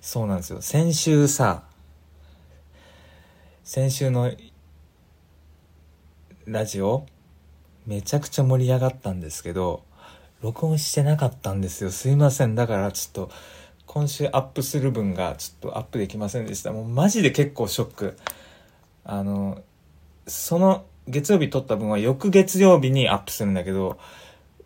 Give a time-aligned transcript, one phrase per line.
[0.00, 0.62] そうなんですよ。
[0.62, 1.64] 先週さ、
[3.64, 4.32] 先週の
[6.46, 7.06] ラジオ、
[7.86, 9.82] めちゃくちゃ盛り上がったんですけど、
[10.40, 11.90] 録音してなかったんですよ。
[11.90, 12.54] すいません。
[12.54, 13.30] だからちょっと、
[13.86, 16.72] 今週アップする分がちょっとアップできませんでした。
[16.72, 18.18] もうマジで結構ショック。
[19.04, 19.62] あの、
[20.26, 23.98] その月曜日撮った分は翌月曜日にアップするんだけど、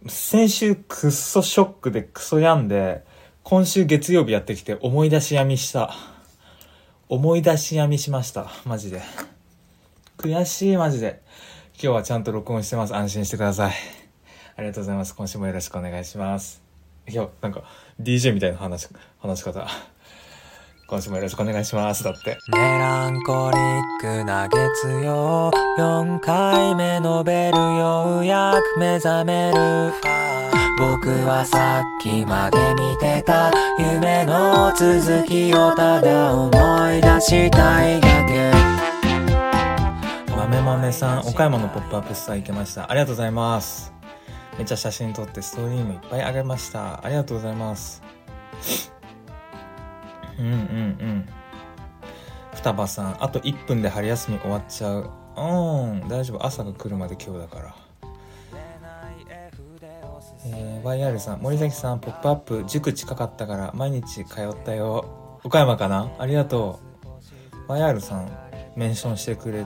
[0.09, 3.05] 先週くっそショックでクソ病んで、
[3.45, 5.93] 今週月曜日やってきて思い出し闇した。
[7.09, 8.47] 思い出し闇しました。
[8.65, 9.03] マジで。
[10.17, 11.21] 悔しい、マジで。
[11.75, 12.95] 今日はちゃんと録音してます。
[12.95, 13.73] 安心してください。
[14.57, 15.15] ありがとうございます。
[15.17, 16.63] 今週もよろしくお願いします。
[17.09, 17.65] いや、なんか、
[18.01, 19.67] DJ みたいな話、話し方。
[20.87, 22.05] 今週もよろしくお願いします。
[22.05, 22.39] だって。
[22.53, 30.62] メランコリックな月曜、4回目のベルようやく目覚める。
[30.83, 36.49] 僕はさっきまで見てた夢の続きをただ思
[36.91, 38.51] い出したいだけ。
[40.35, 42.91] 豆豆さん岡山のポップアップスター行けました。
[42.91, 43.95] ありがとうございます。
[44.59, 47.07] めっちゃ写真撮ってストーリーもいっぱいあげました。
[47.07, 48.03] ありがとうございます。
[50.37, 51.29] うんうんうん。
[52.55, 55.11] 双葉さんあと1分で春休み終わっちゃう。
[55.37, 56.45] うん大丈夫。
[56.45, 57.92] 朝が来るまで今日だから。
[60.45, 65.39] えー、YR さん、森崎さん、ポップアップ、塾近かったから毎日通ったよ。
[65.45, 66.11] 岡山かな？
[66.19, 66.81] ありがと
[67.69, 67.73] う。
[67.73, 68.31] YR さん、
[68.77, 69.65] メンションしてくれ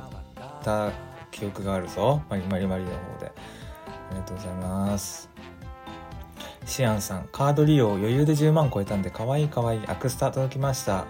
[0.62, 0.90] た
[1.30, 2.22] 記憶があるぞ。
[2.28, 3.32] マリマリマリの方で。
[3.86, 5.30] ありがとうございます。
[6.66, 11.06] シアンさん、カード利用余裕で10万超えたんで、かわいいかわいいアクスタ届きました。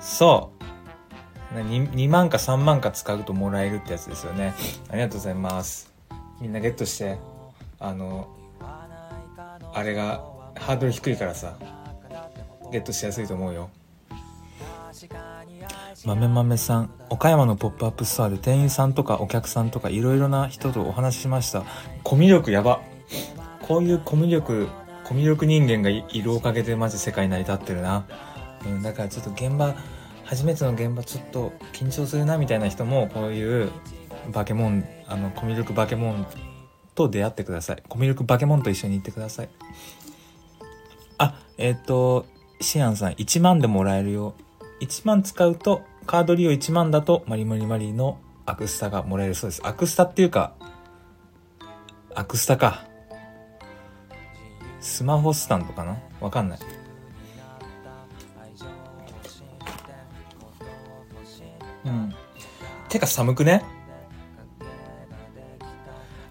[0.00, 0.50] そ
[1.52, 4.54] う 2, 2万か3万か使うともらえるってやつですよね。
[4.88, 5.92] ありがとうございます。
[6.40, 7.18] みんなゲットして、
[7.78, 8.28] あの、
[9.80, 10.22] あれが
[10.56, 11.56] ハードル低いからさ
[12.70, 13.70] ゲットしやすいと思うよ。
[16.04, 21.64] 豆豆さん岡山のポップアップストアで店員さんとかお客さんとかいろいろな人とお話ししました。
[22.04, 22.80] コミュ力やば。
[23.62, 24.68] こういうコミュ力
[25.04, 28.04] コミュ力人間がいるおかげでマジ世界成り立ってるな、
[28.66, 29.74] うん、だからちょっと現場
[30.24, 33.70] 初めての現場ちょっと緊張するなみたいな人もこういう
[34.32, 36.26] バケモンあのコミュ力バケモン
[37.00, 37.82] と出会ってください。
[37.88, 39.48] コミュ力バケモンと一緒に行ってください。
[41.16, 42.26] あ、えっ、ー、と、
[42.60, 44.34] シアンさん、1万でもらえるよ。
[44.80, 49.62] 1万使うと、カード利用1万だと、マリマリマリのアクスタがもらえるそうです。
[49.64, 50.54] アクスタっていうか、
[52.14, 52.84] アクスタか。
[54.80, 55.98] スマホスタンドかな？
[56.20, 56.58] わかんない。
[61.84, 62.14] うん。
[62.88, 63.62] てか寒くね？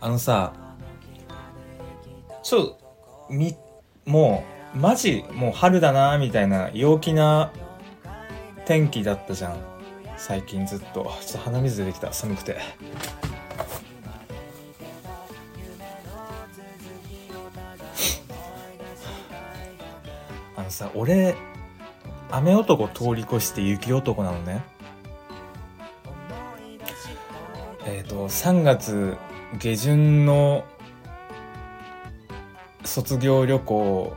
[0.02, 0.54] あのさ、
[2.42, 2.78] ちょ、
[3.30, 3.56] み、
[4.06, 7.52] もう、マジ、もう春だなみたいな陽気な
[8.66, 9.58] 天気だったじゃん。
[10.16, 11.12] 最近ずっと。
[11.22, 12.14] ちょっと鼻水出てきた。
[12.14, 12.58] 寒くて。
[20.56, 21.36] あのさ、俺、
[22.32, 24.64] 雨男通り越して雪男なのね。
[27.86, 29.18] えっ、ー、と、3月
[29.58, 30.64] 下旬の
[32.86, 34.16] 卒業旅行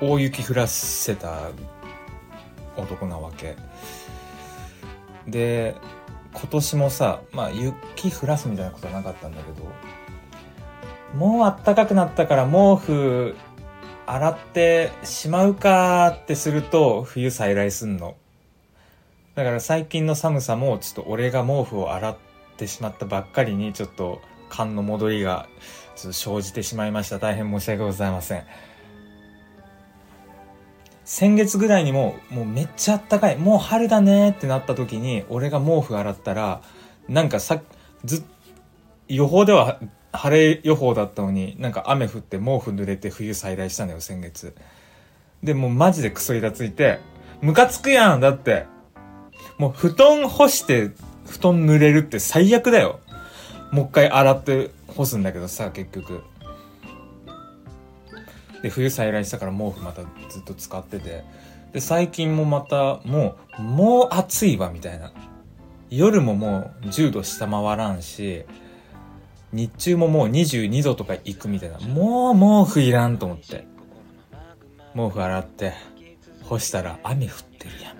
[0.00, 1.50] 大雪降らせた
[2.76, 3.56] 男なわけ。
[5.28, 5.76] で
[6.34, 9.68] 今年もさまあ雪降らすみたいなことはなかったんだけど
[11.14, 13.36] もうあったかくなったから毛布
[14.06, 18.16] 洗ってしまうかってすると冬再来すんの。
[19.36, 25.48] だから最近の寒さもちょっと俺が毛布を洗ってってしまったばっかりにちょっと勘の戻りが
[25.96, 27.18] ちょっと生じてしまいました。
[27.18, 28.44] 大変申し訳ございません。
[31.04, 33.36] 先月ぐらいにももうめっちゃあったかい。
[33.36, 36.62] もう春だねってなった時に俺が毛布洗ったら
[37.08, 37.60] なんかさ
[38.04, 38.24] ず
[39.08, 39.80] 予報では
[40.12, 44.54] 晴れ予報だったのになんか雨降って毛布濡れて冬再来したのよ先月。
[45.42, 47.00] でもうマジでクソイラついて
[47.40, 48.70] ムカつくやんだって。
[49.58, 50.90] もう布団干して
[51.26, 53.00] 布団濡れるって最悪だよ。
[53.70, 56.22] もう一回洗って干すんだけどさ、結局。
[58.62, 61.24] で、冬再来したから毛布またずっと使ってて。
[61.72, 65.12] で、最近もまた、もう、もう暑いわ、みたいな。
[65.90, 68.44] 夜ももう10度下回らんし、
[69.52, 71.78] 日中ももう22度とか行くみたいな。
[71.80, 73.66] もう毛布いらんと思って。
[74.94, 75.72] 毛布洗って、
[76.44, 77.98] 干したら雨降ってるやん、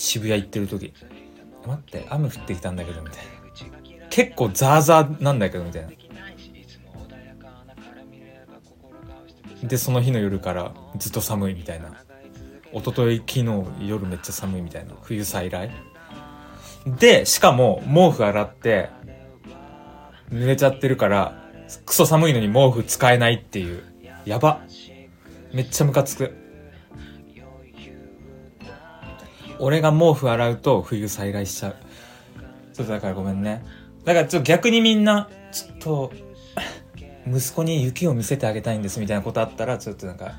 [0.00, 0.94] 渋谷行ってる時。
[1.66, 4.08] 待って雨降ってきたんだけどみたいな。
[4.08, 5.90] 結構ザーザーなんだけどみたいな。
[9.62, 12.02] でその日の夜からずっと寒いみたいな。
[12.72, 14.94] 一昨日昨日夜めっちゃ寒いみたいな。
[15.02, 15.70] 冬再来。
[16.86, 18.88] でしかも毛布洗って
[20.30, 21.44] 濡れちゃってるから
[21.84, 23.82] クソ寒いのに毛布使えないっていう。
[24.24, 24.62] やば。
[25.52, 26.39] めっちゃムカつく。
[29.60, 31.76] 俺が毛布洗うと冬再来しちゃう。
[32.74, 33.64] ちょっとだからごめんね。
[34.04, 36.12] だからちょっと逆にみんなちょっと
[37.26, 40.32] 息子に雪を見せてあげたいんですみたいなことあったらちょっとなんか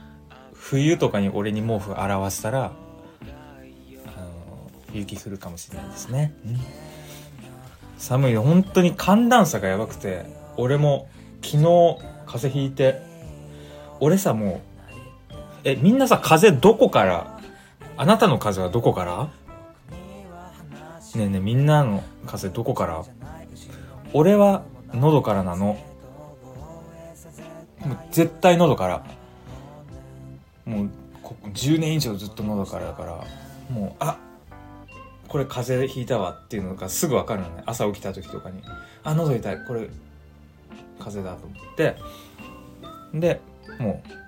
[0.54, 6.34] 冬とかに俺に毛布洗わせたらあの雪降るかもしれないですね、
[7.98, 10.26] 寒いの本当に寒暖差がやばくて
[10.58, 11.08] 俺も
[11.44, 11.64] 昨日
[12.26, 13.02] 風邪ひいて
[14.00, 14.62] 俺さも
[15.34, 17.31] うえみんなさ風邪どこから
[18.02, 19.26] あなたの風はどこから？
[19.26, 19.32] ね
[21.16, 23.06] えねえみんなの風どこから？
[24.12, 25.78] 俺は喉からなの。
[27.86, 29.06] もう絶対喉から。
[30.66, 30.90] もう
[31.22, 33.24] ここ10年以上ずっと喉からだから。
[33.70, 34.18] もうあ
[35.28, 37.62] これ風邪ひいたわっていうのがすぐ分かるのね。
[37.68, 38.64] 朝起きた時とかに。
[39.04, 39.60] あ喉痛い。
[39.68, 39.90] これ
[40.98, 41.98] 風邪だと思って。
[43.14, 43.42] で
[43.78, 44.21] もう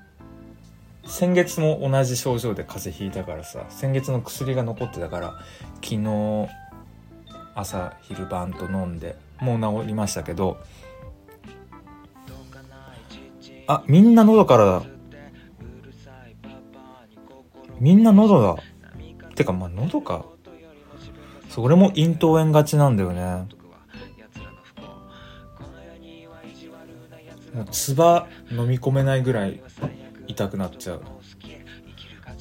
[1.06, 5.34] 先月も同じ症状で風邪ひいたからさ先月の薬が残ってたから
[5.84, 6.48] 昨日
[7.56, 10.58] 朝昼晩と飲んでもう治りましたけど
[13.68, 14.84] あみんな喉からだ。
[17.80, 18.56] みんな喉だ。
[19.36, 20.26] てかまあ喉か。
[21.50, 23.48] そう俺も咽頭炎がちなんだよね。
[27.54, 29.62] もう唾飲み込めないぐらい
[30.28, 31.02] 痛くなっちゃう。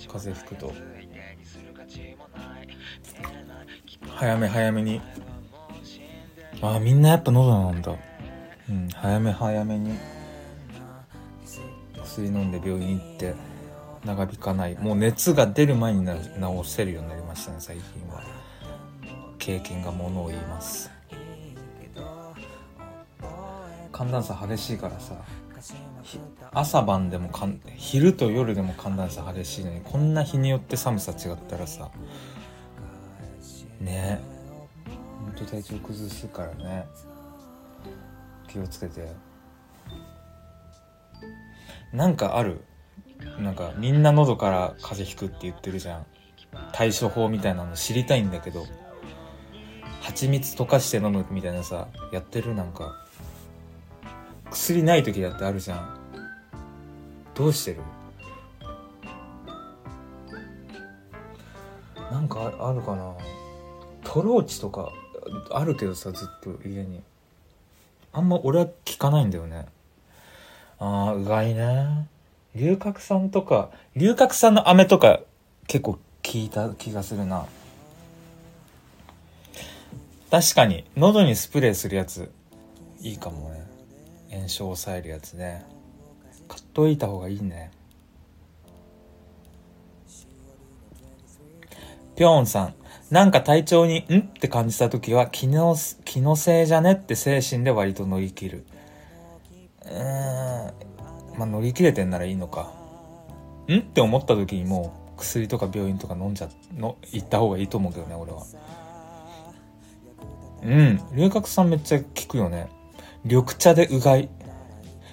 [0.09, 0.73] 風邪ひくと。
[4.09, 5.01] 早め早めに。
[6.61, 7.93] ああみんなやっぱ喉なんだ。
[8.71, 9.99] うん早め早めに。
[12.05, 13.35] 薬飲んで病院行って
[14.05, 14.77] 長引かない。
[14.77, 16.23] もう熱が出る前にな治
[16.65, 18.23] せるようになりましたね最近は。
[19.39, 20.91] 経験がものを言います。
[23.93, 25.15] 寒暖差激しいからさ。
[25.15, 25.42] ひ
[26.53, 31.91] 朝晩でもかん昼と夜でも寒暖差激しいのにこんな日によって寒さ違ったらさ。
[33.81, 34.21] ね。
[35.25, 36.87] ほんと体調崩すからね。
[38.49, 39.13] 気をつけて。
[41.93, 42.65] なんかある？
[43.39, 46.07] なんかみんな喉から風邪ひくって言ってるじゃん。
[46.73, 48.67] 対処法みたいなの知りたいんだけど。
[50.03, 53.07] 蜂蜜溶かして飲むみたいなさやってるなんか。
[54.51, 56.02] 薬ない時だってあるじゃん。
[57.35, 57.79] どうしてる？
[62.11, 63.15] なんかあるかな？
[64.05, 64.93] トローチとか
[65.51, 67.03] あるけどさずっと家に。
[68.13, 69.67] あんま俺は効かないんだよね。
[70.79, 72.09] あーうがいね。
[72.55, 75.21] 龍角散とか龍角散の飴とか
[75.67, 76.01] 結構効
[76.35, 77.47] いた気がするな。
[80.31, 82.31] 確かに喉にスプレーするやつ
[83.01, 83.67] いいかもね。
[84.31, 85.65] 炎症を抑えるやつね。
[86.53, 87.71] 買っといた方がいいね。
[92.15, 92.75] ぴょんさん
[93.11, 94.19] なんか体調にん？
[94.21, 98.65] って感じた時は気の気のせいじゃねって精神で割と乗り切る。
[99.87, 100.73] うーん。
[101.39, 102.71] まあ乗り切れてんならいいのか。
[103.71, 103.79] ん？
[103.79, 108.45] って思った時にもう薬とか病院とか飲んじゃの行った方がいいと思うけどね俺は。
[110.65, 111.01] うん。
[111.17, 112.69] 龍角散めっちゃ効くよね。
[113.25, 114.29] 緑茶でうがい。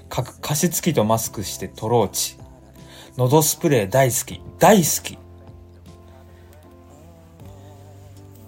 [0.10, 2.40] 加湿器とマスクしてトローチ
[3.18, 4.42] 喉スプレー大好き。
[4.60, 5.18] 大好き。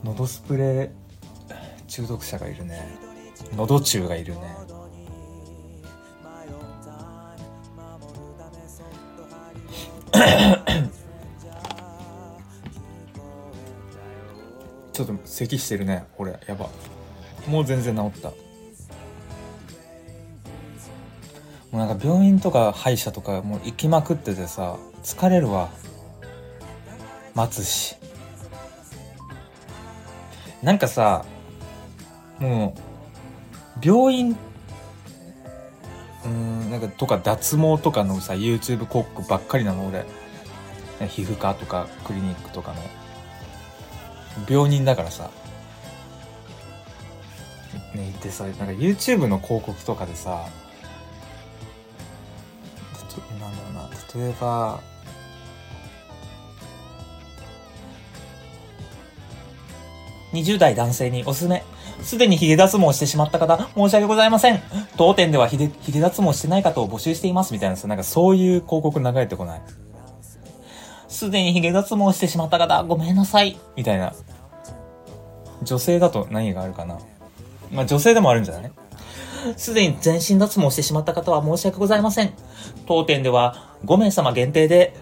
[0.03, 0.89] 喉スプレー
[1.87, 2.87] 中毒者がいるね。
[3.55, 4.55] 喉中がいるね。
[14.93, 16.05] ちょっと咳してるね。
[16.17, 16.69] 俺やば。
[17.45, 18.31] もう全然治った。
[21.71, 25.69] もうなんか病院とか歯医者とかもう行きまくっててさ疲れるわ。
[27.33, 27.95] 待つし。
[30.61, 31.25] なんかさ
[32.39, 34.37] もう病院
[36.25, 40.05] うんなんかとか脱毛とかのさ YouTube 広告ばっかりなの俺。
[41.07, 42.81] 皮膚科とかクリニックとかの。
[44.47, 45.31] 病人だからさ。
[47.95, 50.47] ねでさなんか YouTube の広告とかでさ
[54.13, 54.79] だろうな例えば
[60.33, 61.63] 20代男性におすすめ。
[62.01, 64.61] すでにヒゲ脱毛してしまった方、申し訳ございません。
[64.97, 67.53] 当店ではヒゲヒゲ脱毛してない方を募集しています。
[67.53, 69.61] みたいなさ、なんかそういう広告流れてこない。
[71.09, 73.59] すでにヒゲ脱毛してしまった方、ごめんなさい。
[73.75, 74.13] みたいな。
[75.61, 76.97] 女性だと何があるかな。
[77.69, 78.71] まあ女性でもあるんじゃない？
[79.57, 82.33] すでに全身脱毛してしまった方は申し訳ございません。
[82.85, 84.95] 当店では5名様限定で、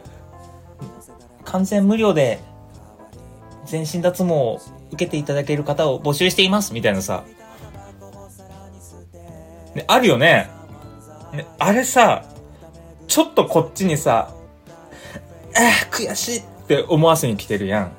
[1.46, 2.40] 完全無料で
[3.66, 6.74] 全身脱毛を受けていただける方を募集しています。
[6.74, 7.24] みたいなさ。
[9.76, 10.50] ね、あるよね。
[11.34, 12.26] ね、あれさ、
[13.08, 14.34] ちょっとこっちにさ、
[15.56, 17.92] あ、悔しいって思わせに来てるやん。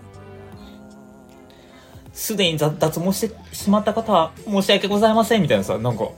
[2.13, 6.09] すでに脱毛してしまった方は申し訳ございませんみたいなさ、なんか、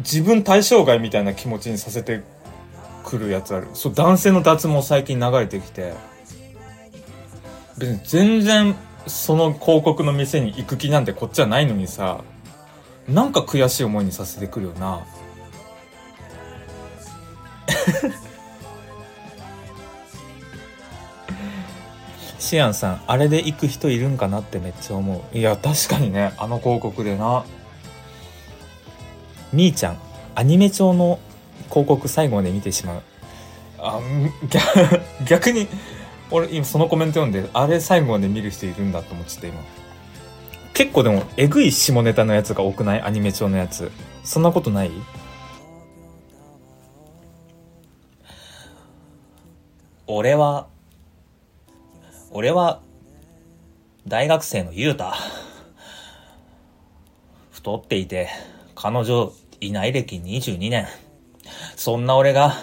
[0.00, 2.22] 自分対象外みたいな気持ちにさせて
[3.04, 3.68] くるやつある。
[3.74, 5.94] そう、男性の脱毛最近流れてきて、
[7.78, 8.74] 別に全然
[9.06, 12.22] その広告の店に行く気なんてこっちはないのにさ、
[13.08, 15.00] なんか悔しい思いにさせてくるよな。
[22.38, 25.38] シアンさん、あれで行く人いるんかなってめっちゃ思う。
[25.38, 27.44] いや、確かにね、あの広告でな。
[29.52, 29.98] みーちゃん、
[30.34, 31.18] アニメ調の
[31.68, 33.02] 広告最後まで見てしまう。
[33.78, 34.00] あ、
[34.48, 35.66] 逆逆に、
[36.30, 39.60] 俺今そのコメント読んで、あれ最後まで見る人いるんだと思ってた今。
[40.72, 43.02] 結構でも、えぐい下ネタのやつが多くない？
[43.02, 43.90] アニメ調のやつ。
[44.24, 44.90] そんなことない？
[50.06, 50.68] 俺は、
[52.30, 52.80] 俺は、
[54.06, 55.14] 大学生のゆうた。
[57.50, 58.28] 太っていて、
[58.74, 60.86] 彼女いない歴22年。
[61.76, 62.54] そんな俺が、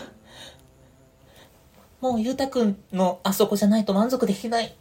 [2.02, 4.76] もうゆうたくんのあそこじゃないと満足できない。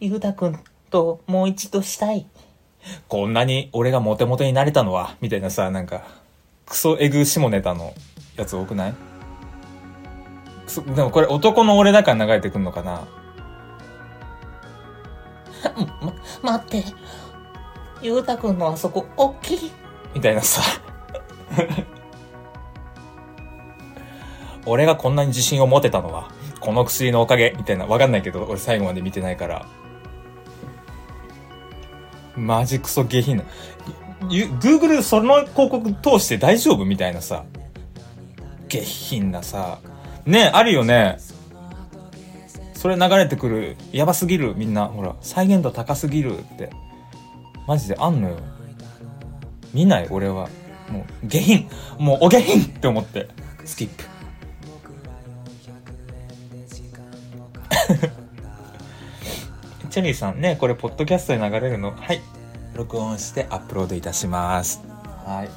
[0.00, 0.58] ゆうたくん
[0.90, 2.26] ともう一度したい。
[3.08, 6.04] こんなに俺がモテモテになれたのは、みたいなさ、なんか、
[6.66, 7.94] クソエグ下ネタの
[8.36, 8.94] やつ多くない？
[10.94, 13.06] でもこれ男の俺だから流れてくんのかな？
[16.42, 16.84] ま、待って。
[18.02, 19.72] ゆうたくんのあそこ、おっきい。
[20.14, 20.62] みたいなさ。
[24.66, 26.30] 俺がこんなに自信を持てたのは、
[26.60, 27.84] この薬のおかげ、みたいな。
[27.84, 29.66] わかんないけど、俺最後まで見てないから。
[32.36, 33.44] マジクソ下品な。
[34.22, 36.84] Google その広告通して大丈夫？
[36.86, 37.44] みたいなさ。
[38.68, 39.78] 下品なさ。
[40.24, 41.18] ねあるよね。
[42.72, 43.76] それ流れてくる。
[43.92, 44.54] やばすぎる。
[44.56, 44.86] みんな。
[44.86, 46.70] ほら、再現度高すぎるって。
[47.66, 48.36] マジであんのよ。
[49.74, 50.48] 見ない俺は。
[50.88, 51.68] もう、下品。
[51.98, 53.28] もう、お下品って思って。
[53.64, 54.04] スキップ。
[59.90, 61.92] チェリーさんね、これ、ポッドキャストで流れるの？
[61.92, 62.22] はい。
[62.74, 64.82] 録音してアップロードいたします。
[65.24, 65.48] はい。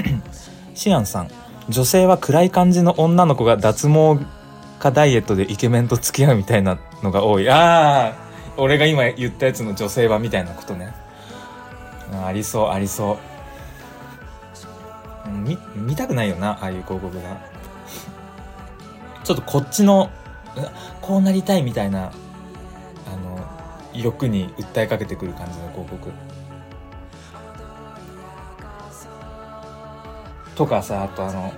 [0.74, 1.30] シアンさん。
[1.68, 4.18] 女性は暗い感じの女の子が脱毛
[4.78, 7.48] かダイエットでイケメンと付き合うみたいなのが多い。
[7.48, 8.12] ああ
[8.58, 10.92] 俺が今言ったやつの女性はみたいなことね。
[12.26, 13.18] ありそう、ありそう。
[15.30, 17.40] 見、見たくないよな、ああいう広告が。
[19.24, 20.10] ちょっとこっちの、
[21.00, 23.38] こうなりたいみたいな、あの、
[23.94, 26.10] 欲に訴えかけてくる感じの広告。
[30.54, 31.52] とかさ、あとあの、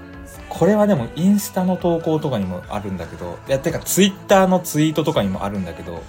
[0.48, 6.02] これはでもインスタの投稿とかにもあるんだけど、いや、てかツイッターのツイートとかにもあるんだけど、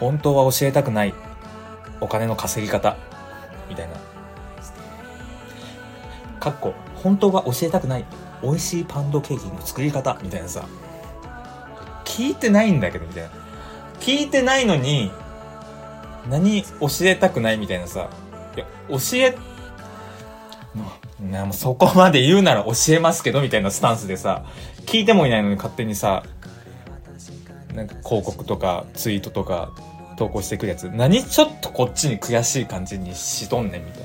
[0.00, 1.14] 本当は教えたくない
[2.00, 2.96] お金の稼ぎ方、
[3.68, 3.94] みたいな。
[6.38, 8.04] かっこ、本当は教えたくない
[8.42, 10.64] 美味しいパンドケーキの作り方、みたいなさ。
[12.04, 13.30] 聞いてないんだけど、みたいな。
[14.00, 15.10] 聞いてないのに、
[16.28, 16.68] 何教
[17.02, 18.08] えたくないみたいなさ。
[18.56, 19.36] いや、教え
[21.20, 24.44] なもうそこまで言うなら教えますけど、みたいなスタンスでさ、
[24.84, 26.22] 聞いてもいないのに勝手にさ、
[27.74, 29.70] なんか広告とかツイートとか
[30.16, 34.02] 投稿してくるやつ、何ちょっとこっちに悔しい感じにしとんねん、みたい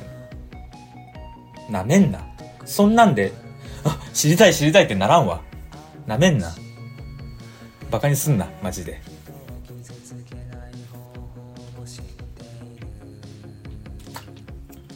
[1.69, 1.79] な。
[1.79, 2.19] なめんな。
[2.65, 3.31] そんなんで、
[3.83, 5.41] あ、知りたい知りたいってならんわ。
[6.05, 6.51] なめんな。
[7.89, 9.01] バカにすんな、マジで。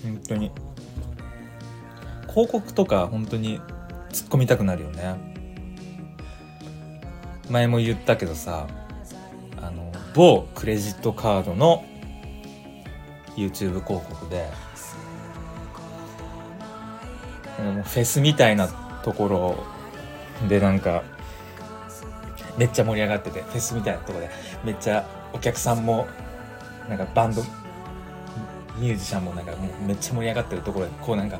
[0.04, 0.52] 本当に。
[2.36, 3.62] 広告とか本当に
[4.12, 5.16] 突っ込みたくなるよね
[7.50, 8.68] 前も言ったけどさ
[10.16, 11.86] 某クレジットカードの
[13.36, 14.50] YouTube 広告で
[17.58, 18.68] フェスみたいな
[19.04, 21.04] ところでなんか
[22.58, 24.30] めっちゃ盛り上がってて、フェスみたいなとこで、
[24.64, 26.08] めっちゃお客さんも、
[26.88, 27.42] なんかバンド、
[28.78, 29.54] ミュージシャンもなんか
[29.86, 31.40] めっちゃ盛り上がってるところで、こうなんか、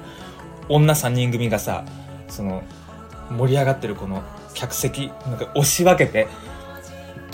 [0.68, 1.86] 女3人組がさ、
[2.28, 2.64] その、
[3.30, 6.28] 盛り上がってるこの客席、なんか押し分けて、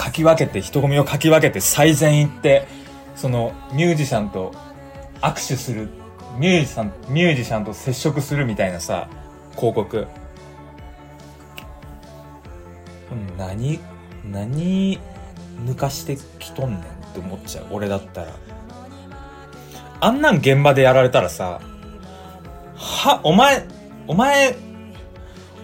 [0.01, 2.65] かき分けて、人混みをかき分けて最前行って、
[3.15, 4.51] そのミュージシャンと
[5.22, 5.89] 握手する、
[6.39, 9.08] ミュージシャン、ミュージシャンと接触するみたいなさ、
[9.51, 10.08] 広告。
[13.38, 13.79] 何、
[14.25, 14.98] 何
[15.65, 17.67] 抜かしてきとんねんって思っちゃう。
[17.70, 18.34] 俺だったら。
[20.00, 21.62] あんなん現場でやられたらさ、
[22.75, 23.67] は、お前、
[24.08, 24.55] お前、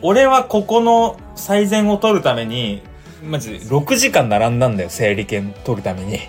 [0.03, 2.84] 俺はここの最善を取るために、
[3.24, 6.19] マジで6時間並んだんだよ、整理券取るために。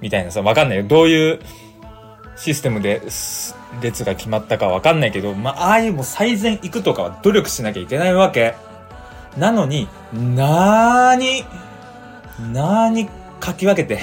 [0.00, 0.84] みたいなさ、わかんないよ。
[0.84, 1.40] どういう
[2.36, 3.02] システムで
[3.82, 8.54] 列が決まったかわかんないけど、まあ、ああいうもう最善行くとかは努力しなきゃいけないわけ。
[9.36, 11.44] なのに、なーに、
[12.52, 13.08] なーに
[13.44, 14.00] 書き分けて、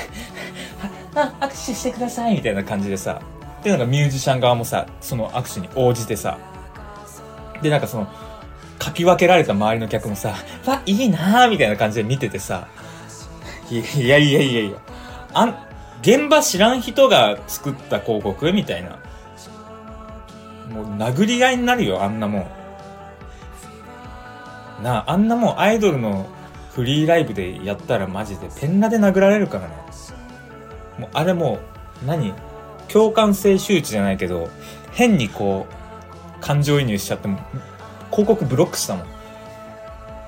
[1.13, 3.21] 握手してくださいみたいな感じでさ、
[3.63, 6.37] で、なんかミュージシャン側もさ、その握手に応じてさ、
[7.61, 8.07] で、なんかその、
[8.81, 12.67] 書き分けられた周りの客もさ、わ、いいなーみたいな感じで見ててさ、
[13.69, 14.77] いやいやいやいや、
[15.33, 15.55] あん、
[16.01, 18.99] 現場知らん人が作った広告みたいな。
[20.73, 22.39] もう殴り合いになるよ、あんなも
[24.79, 24.83] ん。
[24.83, 26.27] なあ、あんなもんアイドルの
[26.71, 29.73] フリーライブでやったらマジでペンラで殴られるからね。
[30.99, 31.59] もうあれも
[32.03, 32.33] う、何？
[32.87, 34.49] 共感性周知じゃないけど、
[34.91, 37.39] 変にこう、感情移入しちゃっても、
[38.17, 39.07] 広告ブロックしたもん。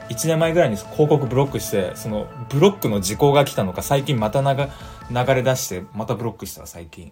[0.10, 7.12] 1年前ぐらいに広告ブロックして、そのブロックの時効が来たのか、最近また流れ出して、またブロックした最近。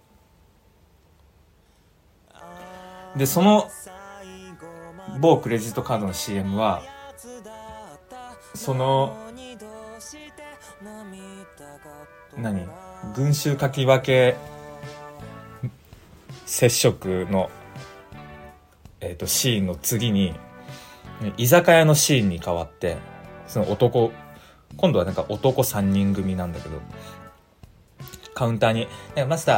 [3.15, 3.71] で、その、
[5.19, 6.83] 某クレジットカードの CM は、
[8.53, 9.17] その、
[12.37, 12.67] 何？
[13.15, 14.35] 群衆書き分け
[16.45, 17.49] 接触の、
[19.01, 20.35] えっ、ー、と、シーンの次に、
[21.37, 22.97] 居酒屋のシーンに変わって、
[23.47, 24.11] その男、
[24.75, 26.79] 今度はなんか男3人組なんだけど、
[28.33, 29.55] カウンターに、なんかマスター、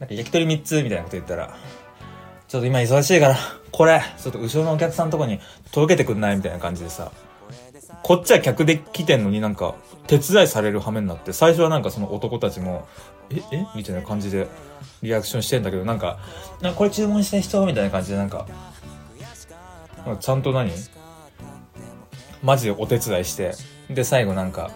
[0.00, 1.54] なんか焼き鳥3つみたいなこと言ったら、
[2.48, 3.36] ちょっと今忙しいから、
[3.70, 7.12] これ、ちょっと後ろのお客さんのとこに届けてくんないみたいな感じでさ、
[8.02, 9.74] こっちは客で来てんのになんか、
[10.08, 12.88] 手伝いされる羽目になって、最初はなんかその男たちも、
[13.30, 13.66] え、え？
[13.76, 14.48] みたいな感じで
[15.02, 16.18] リアクションしてんだけど、なんか、
[16.60, 17.64] なんかこれ注文した人？
[17.64, 18.46] みたいな感じでなんか、
[20.20, 20.70] ちゃんと何？
[22.42, 23.52] マジでお手伝いして、
[23.88, 24.70] で、最後なんか、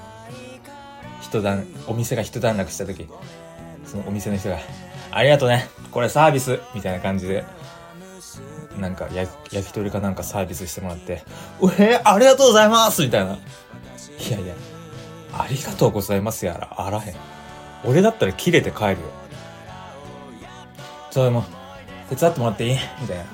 [1.20, 3.08] 一段、お店が一段落した時、
[3.84, 4.58] そのお店の人が、
[5.10, 7.44] ありがとうね、これサービスみたいな感じで、
[8.78, 11.22] なんか焼き鳥かなんかサービスしてもらって、
[11.60, 13.34] うえー、ありがとうございますみたいな。
[13.34, 14.54] いやいや、
[15.32, 17.14] ありがとうございますやら、あらへん。
[17.84, 18.96] 俺だったら切れて帰るよ。
[21.10, 21.44] ちょ、でも、
[22.10, 22.78] 手伝ってもらっていい？
[23.00, 23.24] みたいな。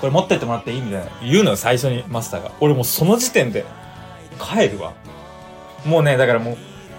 [0.00, 0.80] これ持ってってもらっていい？
[0.80, 1.10] みたいな。
[1.22, 2.52] 言うのよ最初にマスターが。
[2.60, 3.64] 俺もうその時点で
[4.40, 4.94] 帰るわ。
[5.84, 6.52] もうねだからも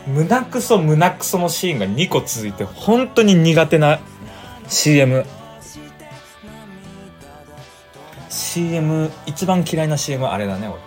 [0.08, 4.00] う胸クソ胸クソのシーンが2個続いて本当に苦手な
[4.68, 5.26] CM
[8.30, 10.82] CM 一番嫌いな CM はあれだね俺は。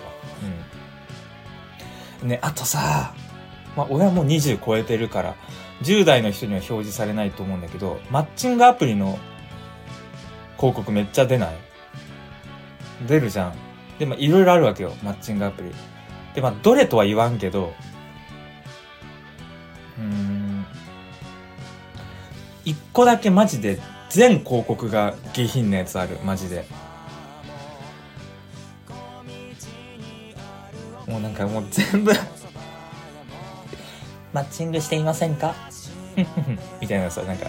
[2.22, 2.28] うん。
[2.28, 3.14] ねあとさ
[3.76, 5.34] まあ俺はもう20超えてるから
[5.82, 9.18] 10代の人には表示されないと思うんだけどマッチングアプリの
[10.56, 11.56] 広告めっちゃ出ない？
[13.06, 13.54] 出るじゃん。
[13.98, 14.92] で、まあ、いろいろあるわけよ。
[15.02, 15.70] マッチングアプリ。
[16.34, 17.72] で、まあ、どれとは言わんけど、
[19.98, 20.64] うん、
[22.64, 26.18] 一個だけマジで全広告が下品なやつある。
[26.24, 26.64] マジで。
[31.06, 32.12] もうなんかもう全部
[34.32, 35.54] マッチングしていませんか？
[36.80, 37.48] みたいなさ、なんか、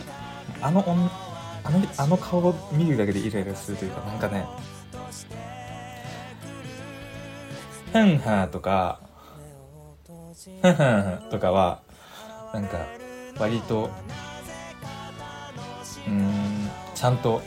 [0.62, 4.46] あのあの、あの顔を見るだけでイライラするというか、なんかね、
[7.91, 8.99] ふんはとか、
[10.62, 11.82] ふんはんとかは、
[12.54, 12.80] なんか、
[13.38, 13.89] 割と、
[16.08, 17.41] うん、ちゃんと、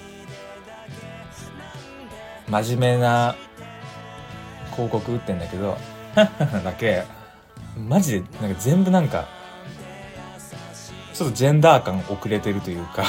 [2.48, 3.34] 真面目な
[4.72, 5.76] 広告打ってんだけど、
[6.14, 7.04] ふんはんだけ、
[7.76, 9.26] マジで、なんか全部なんか、
[11.12, 13.06] ちょっとジェンダー感遅れてるというか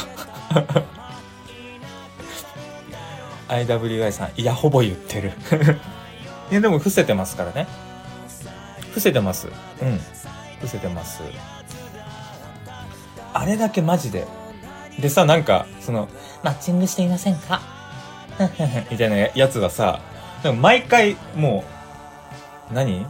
[3.47, 5.31] IWI さん、いや、ほぼ言ってる
[6.51, 7.67] いや、でも伏せてますからね。
[8.89, 9.47] 伏せてます。
[9.81, 9.99] うん。
[10.55, 11.21] 伏せてます。
[13.33, 14.25] あれだけマジで。
[14.99, 16.07] でさ、なんか、その、
[16.43, 17.61] マッチングしていませんか？
[18.89, 19.99] みたいなやつはさ、
[20.43, 21.63] でも毎回、も
[22.71, 23.05] う、何？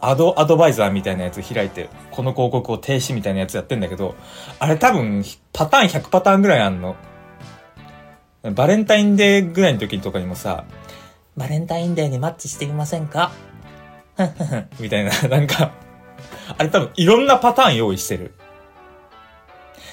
[0.00, 4.14] アドアドバイザーみたいなやつ開いて、この広告を停止みたいなやつやってんだけど、
[4.60, 6.94] あれ多分、パターン100パターンぐらいあんの。
[8.42, 10.64] バレンタインデーぐらいの時とかにもさ、
[11.36, 13.32] バレンタインデーにマッチしてみませんか？
[14.80, 15.72] みたいな、なんか、
[16.56, 18.34] あれ多分いろんなパターン用意してる。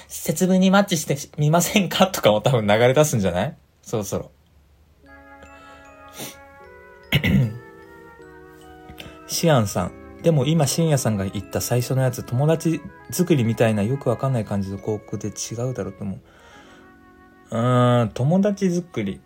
[0.08, 2.06] 節分にマッチしてみませんか？
[2.06, 3.56] とかも多分流れ出すんじゃない？
[3.82, 4.30] そろそろ。
[9.26, 9.92] シアンさん。
[10.22, 12.80] でも今、深夜さんが言った最初のやつ、友達
[13.10, 16.20] 作りみたいなよくわかんない感じの広告で違うだろうと思う。
[17.50, 19.20] うーん、友達作り。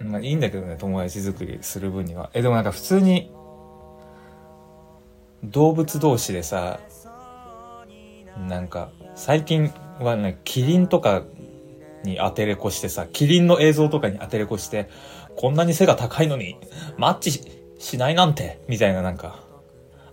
[0.00, 2.30] まあいいんだけどね、友達作りする分には。
[2.34, 3.30] え、でもなんか普通に、
[5.44, 6.80] 動物同士でさ、
[8.48, 11.24] なんか、最近はね、キリンとか
[12.04, 14.88] に当てれこしてさ、キリンの映像とかに当てれこして、
[15.36, 16.56] こんなに背が高いのに、
[16.96, 17.42] マッチ
[17.78, 19.40] しないなんて、みたいななんか、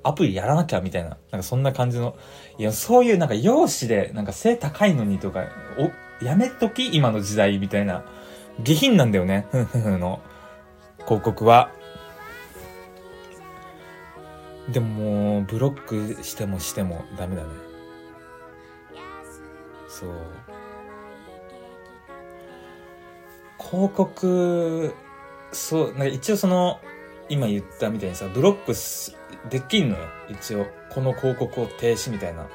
[0.04, 2.16] アプリやらなきゃみたいな、なんかそんな感じの、
[2.58, 5.46] いや、そういうなんか容姿で、なんか背高いのにとか、
[5.78, 8.04] お、やめとき今の時代みたいな、
[8.60, 10.22] 下品なんだよね、ふんふんふんの
[11.06, 11.72] 広告は。
[14.72, 17.50] でもも、ブロックしてもしてもダメだね。
[19.88, 20.10] そう。
[23.60, 24.94] 広告、
[25.52, 26.80] そう、なんか一応その、
[27.30, 28.74] 今言ったみたいにさ、ブロック
[29.50, 30.06] できんのよ。
[30.30, 30.66] 一応。
[30.90, 32.48] この広告を停止みたいな。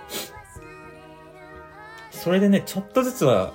[2.23, 3.55] それでね、ちょっとずつは、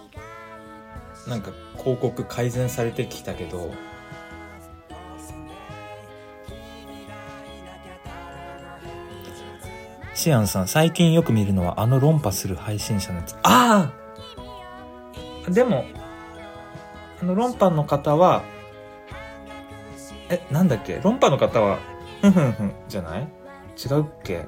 [1.28, 3.72] なんか広告改善されてきたけど、
[10.16, 13.36] シアンさん、最近よく見るのはあの論破する配信者のやつ。
[13.44, 13.92] あ
[15.48, 15.52] あ！
[15.52, 15.86] でも、
[17.22, 18.42] あの論破の方は、
[20.30, 21.00] え、なんだっけ？
[21.04, 21.78] 論破の方は、
[22.22, 23.22] ふんふんふん、じゃない？
[23.22, 24.34] 違うっけ？
[24.34, 24.44] 違う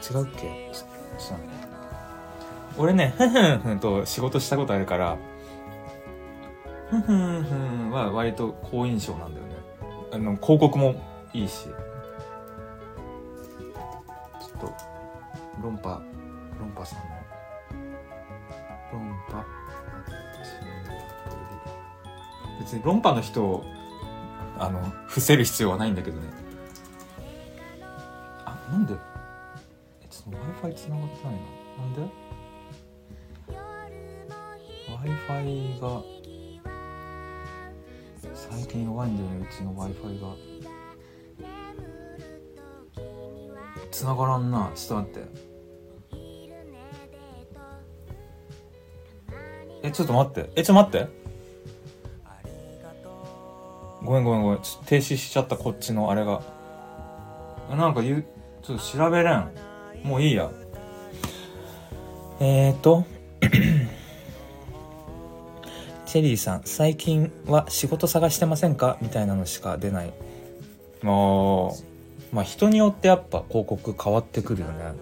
[0.00, 1.57] ちょ、っと待って。
[2.76, 5.16] 俺ね、ふんふんふんと仕事したことあるから、
[6.90, 9.56] ふんふんふんは割と好印象なんだよね。
[10.12, 10.94] あの、広告も
[11.32, 11.64] いいし。
[11.64, 11.72] ちょ
[14.56, 14.72] っと、
[15.62, 16.00] 論破、
[16.58, 17.04] 論破さんの、
[18.92, 19.44] 論破、
[22.60, 23.64] 別に論破の人を、
[24.58, 26.28] あの、伏せる必要はないんだけどね。
[28.44, 31.40] あ、なんでえ、ちょっと Wi-Fi 繋がってないな。
[31.78, 32.27] なんで？
[35.04, 36.02] Wi-Fi が、
[38.34, 40.34] 最近弱いんだよね、うちの Wi-Fi が。
[43.90, 44.70] 繋がらんな。
[44.74, 45.48] ちょっと待って。
[49.82, 50.50] え、ちょっと待って。
[50.56, 51.28] え、ちょっと待って。
[54.04, 54.62] ごめんごめんごめん。
[54.62, 56.42] ちょ停止しちゃった、こっちのあれが。
[57.70, 58.24] なんか言う、
[58.62, 59.50] ちょっと調べれん。
[60.02, 60.50] もういいや。
[62.40, 63.04] えーと。
[66.08, 68.96] チェリーさん、最近は仕事探してませんか？
[69.02, 70.14] みたいなのしか出ない。
[71.02, 71.76] も
[72.32, 74.94] う、まあ人によってやっぱ広告変わってくるよね。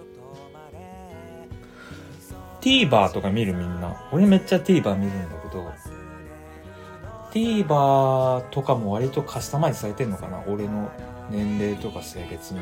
[2.59, 4.05] TVer とか見るみんな。
[4.11, 5.71] 俺めっちゃ TVer 見るんだけど、
[7.31, 10.43] TVer とかも割とカスタマイズされてんのかな？
[10.45, 10.91] 俺の
[11.31, 12.59] 年齢とか性別に。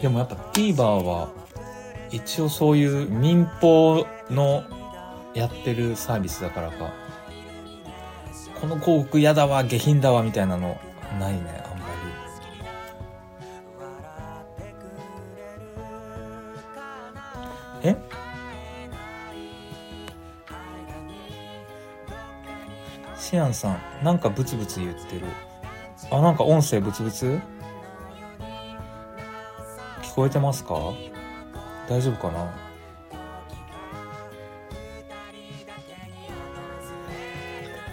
[0.00, 1.28] でもやっぱ TVer は
[2.10, 4.64] 一応そういう民放の
[5.34, 6.92] やってるサービスだからか。
[8.60, 10.78] この広告嫌だわ下品だわみたいなの
[11.20, 11.86] ないねあんま
[17.82, 17.88] り。
[17.90, 17.96] え？
[23.18, 25.26] シアンさんなんかブツブツ言ってる。
[26.10, 27.40] あなんか音声ブツブツ？
[30.02, 30.74] 聞こえてますか？
[31.88, 32.52] 大丈夫かな？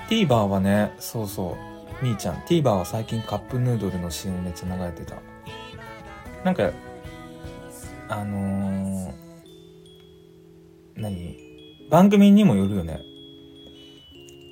[0.09, 1.57] ティーバーはねそうそ
[2.01, 2.03] う。
[2.03, 5.15] みーちゃんティーバーは最近カップヌードルの CM めっちゃ流れてた。
[6.43, 6.71] なんか
[8.09, 9.13] あのー、
[10.95, 11.37] 何？
[11.89, 12.99] 番組にもよるよね。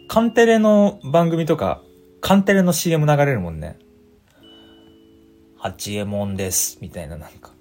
[0.08, 1.82] カンテレの番組とか
[2.21, 3.77] カンテレの CM 流れるもんね。
[5.58, 7.54] 八右衛門ですみたいななんか。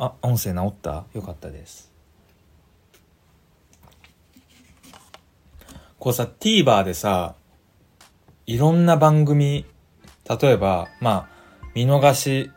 [0.00, 1.04] あ、音声直った？
[1.12, 1.92] よかったです。
[5.98, 7.34] こうさ、TVer でさ、
[8.46, 9.66] いろんな番組、
[10.40, 12.50] 例えば、まあ、見逃し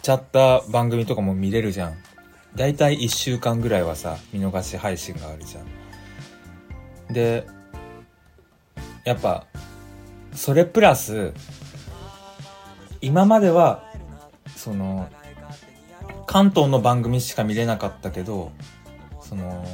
[0.00, 1.94] ちゃった番組とかも見れるじゃん。
[2.56, 7.12] だいたい1週間ぐらいはさ、見逃し配信があるじゃん。
[7.12, 7.46] で
[9.04, 9.44] やっぱ
[10.32, 11.32] それプラス
[13.00, 13.82] 今までは
[14.56, 15.08] その
[16.30, 18.52] 関東の番組しか見れなかったけど
[19.20, 19.66] その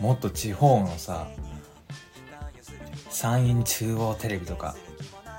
[0.00, 1.28] もっと地方のさ
[3.10, 4.74] 山陰中央テレビとか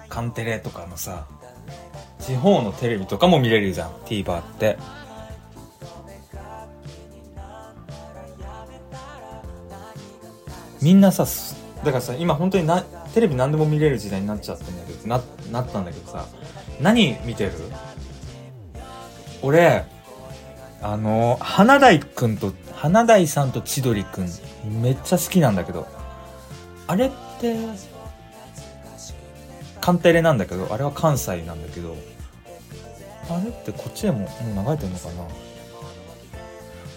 [0.08, 1.28] カンテレとかのさ
[2.22, 4.78] 地方のテレビとかも見れるじゃん TVer って。
[10.82, 11.26] みんなさ
[11.84, 12.82] だからさ今本当にな
[13.13, 16.26] テレビ何でも見れる時代になっちゃってんだけどななったんだけどさ
[16.80, 17.52] 何見てる？
[19.41, 19.84] 俺
[20.82, 24.30] あの花大くんと花大さんと千鳥くん
[24.82, 25.88] めっちゃ好きなんだけど
[26.86, 27.56] あれって
[29.82, 31.96] カンテレなんだけどあれは関西なんだけど
[33.30, 34.30] あれってこっちでももう
[34.66, 35.13] 流れてんのかな？
[35.16, 35.30] も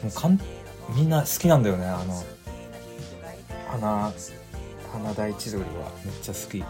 [0.06, 0.38] うかん
[0.94, 2.22] みんな好きなんだよねあの
[3.68, 4.12] 花
[4.92, 5.68] 花大千鳥は。
[6.04, 6.64] めっちゃ好き。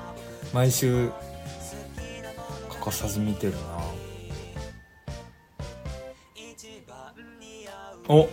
[0.52, 1.10] 毎週
[2.68, 3.58] 欠かさず見てるな。
[8.12, 8.28] お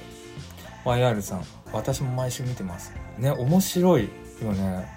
[0.85, 2.91] YR さん私も毎週見てます。
[3.19, 4.09] ね面白い
[4.41, 4.87] よね。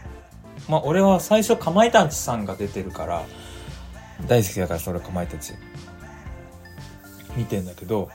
[0.71, 3.27] まあ俺は最初かまいたちさんが出てるから
[4.27, 5.53] 大好きだからそれかまいたち。
[7.37, 8.09] 見てんだけど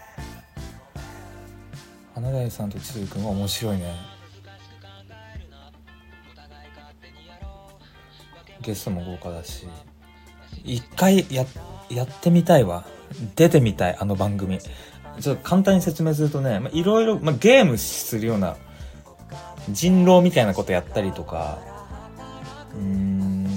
[2.16, 3.94] 花大さんと千鳥くんは面白いね。
[8.62, 9.68] ゲストも豪華だし
[10.64, 11.46] 一回や
[11.92, 12.88] やってみたいわ。
[13.36, 14.58] 出てみたいあの番組。
[15.20, 18.58] ちょっと簡単に説明するとね、まあ、いろいろ、まあ、ゲームするような
[19.70, 21.58] 人狼みたいなことやったりとか。
[22.76, 23.48] うーん。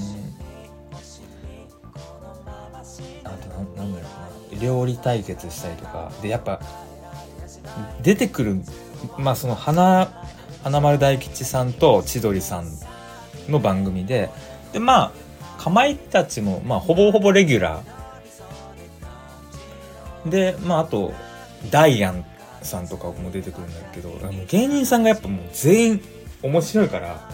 [3.25, 4.07] あとななんだろ
[4.53, 4.61] うな。
[4.61, 6.11] 料理対決したりとか。
[6.23, 6.61] でやっぱ
[8.03, 8.63] 出てくる
[9.19, 10.09] まあその花
[10.63, 12.67] 花丸大吉さんと千鳥さん
[13.49, 14.31] の番組で。
[14.73, 15.13] でま
[15.59, 20.29] あかまいたちも、まあ、ほぼほぼレギュラー。
[20.31, 21.13] でまああと
[21.71, 22.25] ダイアン
[22.63, 26.01] さんとかも出てくるんだけどもう芸人さんがやっぱもう全員
[26.43, 27.31] 面白いから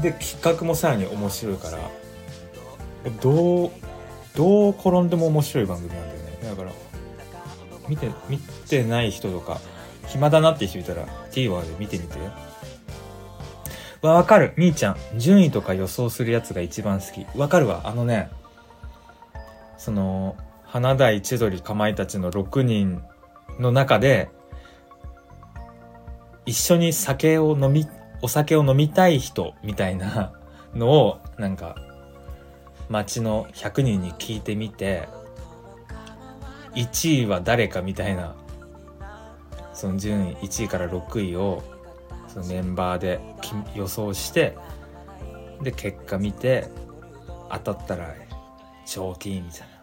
[0.00, 1.78] で企画もさらに面白いから
[3.20, 3.70] どう
[4.36, 6.72] どう転んでも面白い番組なんだよねだから
[7.88, 9.60] 見て見てない人とか
[10.08, 12.18] 暇だなって人いたら TVer で見てみて
[14.04, 14.52] わ、わかる。
[14.56, 14.96] みーちゃん。
[15.18, 17.38] 順位とか予想するやつが一番好き。
[17.38, 17.82] わかるわ。
[17.84, 18.30] あのね、
[19.78, 20.36] その、
[20.74, 23.04] 花大千鳥かまいたちの6人
[23.60, 24.28] の中で、
[26.46, 27.86] 一緒に酒を飲み、
[28.22, 30.32] お酒を飲みたい人みたいな
[30.74, 31.76] のを、なんか、
[32.88, 35.08] 街の100人に聞いてみて、
[36.74, 38.34] 1位は誰かみたいな、
[39.74, 41.62] その順位、1位から6位を
[42.26, 43.20] そのメンバーで
[43.76, 44.56] 予想して
[45.62, 46.68] で結果見て
[47.48, 48.12] 当たったら
[48.84, 49.73] 賞金みたいな。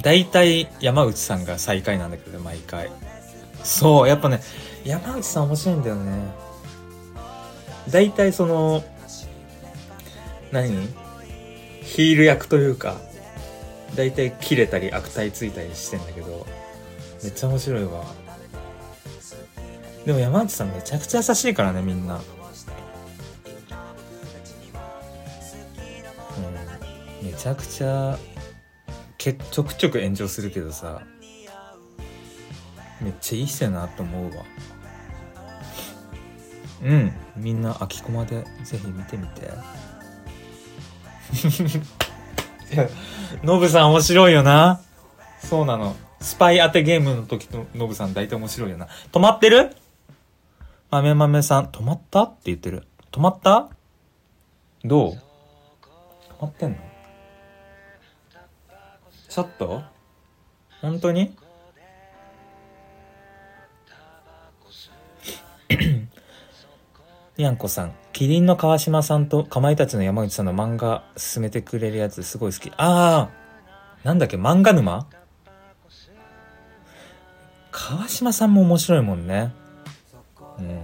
[0.00, 2.90] 大体山内さんが最下位なんだけど毎回。
[3.62, 4.40] そうやっぱね
[4.84, 6.12] 山内さん面白いんだよね。
[7.90, 8.84] 大体その
[10.52, 10.88] 何？
[11.82, 12.96] ヒール役というか
[13.94, 16.46] 大体切れたり悪態ついたりしてんだけど
[17.22, 18.04] めっちゃ面白いわ。
[20.04, 22.16] でも山内さんめちゃくちゃ優しいからねみんな。
[22.16, 22.18] う
[27.24, 27.26] ん。
[27.26, 28.18] めちゃくちゃ
[29.24, 31.00] けちょくちょく炎上するけどさ
[33.00, 34.44] めっちゃいい人やなと思うわ。
[36.82, 39.46] うんみんな秋駒でぜひ見てみて。
[42.72, 42.88] いや
[43.42, 44.80] ノブさん面白いよな。
[45.40, 45.96] そうなの。
[46.20, 48.88] スパイ当てゲームの時のノブさん大体面白いよな。
[49.12, 49.74] 止まってる？
[50.90, 52.24] 豆豆さん、止まった？
[52.24, 52.86] って言ってる。
[53.10, 53.68] 止まった？
[54.84, 55.12] どう？
[55.12, 55.18] 止
[56.42, 56.76] まってんの？
[59.34, 59.82] ちょっと
[60.80, 61.36] 本当に？
[67.36, 72.70] にゃんこさん、キリンの川島さんとかまいたちの山口さんの漫画進めてくれるやつすごい好き。
[72.76, 73.30] ああ
[74.04, 74.36] なんだっけ？
[74.36, 75.08] 漫画沼？
[77.72, 79.52] 川島さんも面白いもんね。
[80.60, 80.80] うん。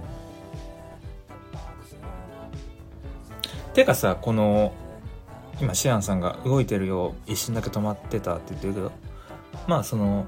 [3.73, 4.73] てかさ、この、
[5.61, 8.91] 今、シアンさんが動いてるよ、一瞬だけ止まってたって言ってるけど、
[9.67, 10.25] まあ、その、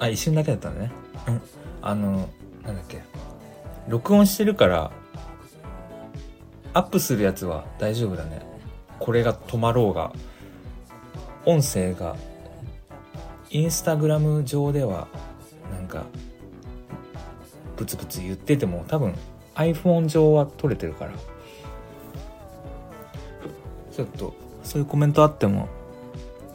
[0.00, 0.90] あ、一瞬だけだったね。
[1.28, 1.42] うん。
[1.80, 2.28] あの、
[2.64, 3.00] なんだっけ。
[3.86, 4.90] 録音してるから、
[6.74, 8.42] アップするやつは大丈夫だね。
[8.98, 10.12] これが止まろうが、
[11.46, 12.16] 音声が、
[13.50, 15.06] インスタグラム上では、
[15.72, 16.06] なんか、
[17.76, 19.14] ブツブツ言ってても多分
[19.54, 21.12] iPhone 上は撮れてるから
[23.92, 25.68] ちょっとそういうコメントあっても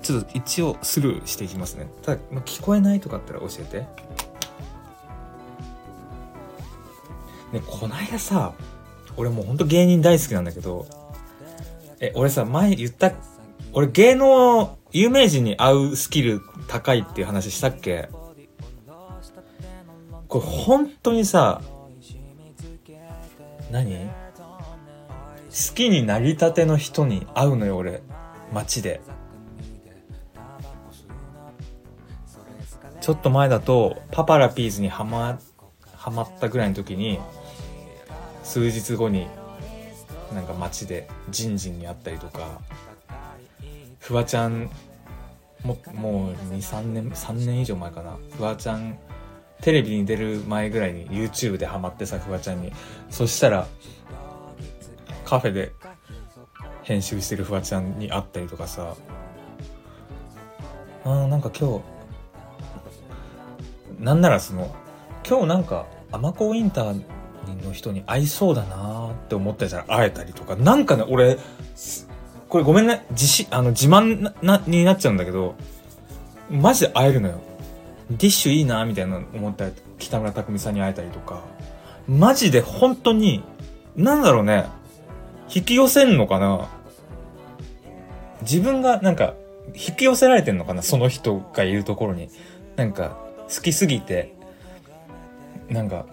[0.02, 1.88] ちょっと一応スルーしていきますね。
[2.04, 3.86] ただ、まあ、聞こえないとかあったら教えて。
[7.52, 8.54] ねこないださ
[9.16, 10.86] 俺もうほんと芸人大好きなんだけど
[12.02, 13.14] え俺さ前言った
[13.72, 18.10] 俺芸能有名人に会うスキル高いっていう話したっけ？
[20.28, 21.62] これ本当にさ
[23.72, 24.10] 何？
[25.58, 28.04] 好きになりたての人に会うのよ俺。
[28.54, 29.02] 街で。
[33.02, 35.40] ちょっと前だとパパラピーズにはま
[35.96, 37.20] はまったぐらいの時に
[38.44, 39.28] 数日後に
[40.36, 42.60] なんか街でジンジンに会ったりとか
[44.00, 44.70] フワちゃん
[45.64, 48.18] ももう23年3年以上前かな。
[48.38, 49.00] フワちゃん
[49.62, 52.72] テレビに出る前ぐらいに YouTube でハマってさフワちゃんに。
[53.10, 53.68] そしたら
[55.28, 55.74] カフェで
[56.84, 58.96] 編集してるフワちゃんに会ったりとかさ。
[61.04, 61.84] あーなんか今日
[64.00, 64.74] なんならその
[65.28, 67.04] 今日なんかアマコインター
[67.66, 70.56] の人に会いそうだなって思ってたら会えたりとか。
[70.56, 71.38] なんかね俺
[72.48, 73.06] これごめんね。
[73.12, 75.56] 自信あの自慢なになっちゃうんだけど
[76.50, 77.42] マジで会えるのよ。
[78.12, 81.42] ディッシュいいなみたいな思ったら北村匠海さんに会えたりとか。
[82.08, 83.44] マジで本当に
[83.98, 84.68] なんだろうね。
[85.54, 86.70] 引き寄せんのかな？
[88.42, 89.34] 自分がなんか
[89.68, 90.82] 引き寄せられてんのかな？
[90.82, 92.30] その人がいるところに。
[92.76, 93.18] なんか
[93.54, 94.36] 好きすぎて。
[95.70, 96.06] なんか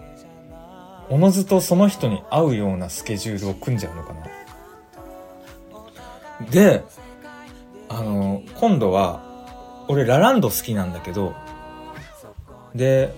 [1.09, 4.27] おのずとその人に会うようなスケジュールを組んじゃうのかな？
[6.51, 6.83] で
[7.87, 9.21] あの今度は
[9.87, 11.33] 俺ラランド好きなんだけど
[12.73, 13.13] で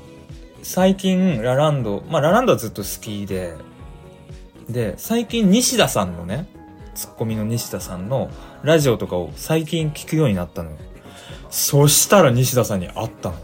[0.61, 3.55] 最近ラランドまあラランドはずっと好きで
[4.69, 6.45] で最近西田さんのね
[6.93, 8.29] ツッコミの西田さんの
[8.63, 10.77] ラジオとかを最近聞くようになったのよ。
[11.49, 13.35] そしたら西田さんに会ったの。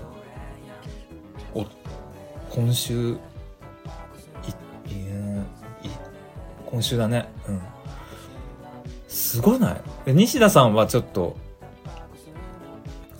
[1.53, 1.65] お
[2.49, 3.17] 今週いい
[6.65, 7.29] 今週だね。
[7.47, 7.61] うん。
[9.07, 10.13] すごない？
[10.13, 11.37] 西田さんはちょっと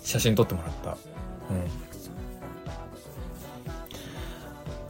[0.02, 0.90] 写真撮ってもらった。
[0.90, 0.96] うん。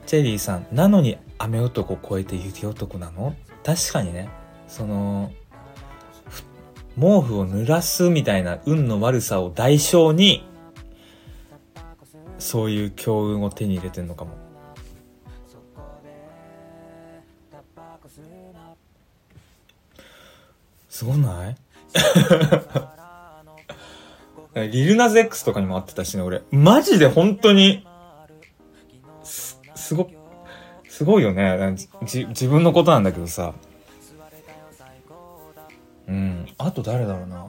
[0.07, 3.35] チェリーさんなのに雨男超えて雪男なの？
[3.65, 4.29] 確かにね。
[4.69, 5.33] その
[6.97, 10.47] 毛布を濡らすみたいな運の悪さを代償に
[12.39, 14.37] そういう強運を手に入れてんのかも。
[20.89, 21.57] すごない？
[24.71, 26.43] リルナズ X とかにも会ってたしね、俺。
[26.53, 27.85] マジで本当に、
[29.25, 30.09] す、すご、
[30.95, 31.75] すごいよね。
[32.05, 33.53] じ、自分のことなんだけどさ。
[36.07, 36.47] うん。
[36.57, 37.45] あと誰だろうな。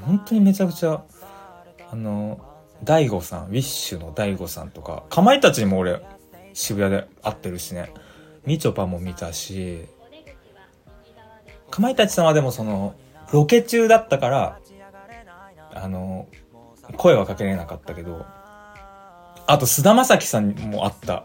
[0.00, 1.04] 本当にめちゃくちゃ、
[1.88, 2.40] あの、
[2.82, 6.02] 大悟さん、ウィッシュの大悟さんとか、かまいたちにも俺、
[6.54, 7.92] 渋谷で会ってるしね。
[8.44, 9.86] みちょぱも見たし、
[11.70, 12.96] かまいたちさんはでもその、
[13.32, 14.58] ロケ中だったから、
[15.72, 16.26] あの、
[16.96, 18.26] 声はかけれなかったけど、
[19.46, 21.22] あと、菅田将暉さんもあった。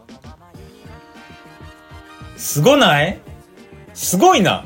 [2.36, 3.20] すごない？
[3.94, 4.64] すごいな